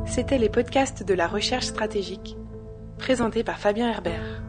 C'était 0.05 0.37
les 0.37 0.50
podcasts 0.50 1.03
de 1.03 1.14
la 1.14 1.27
recherche 1.27 1.64
stratégique, 1.64 2.37
présentés 2.98 3.42
par 3.42 3.59
Fabien 3.59 3.88
Herbert. 3.88 4.43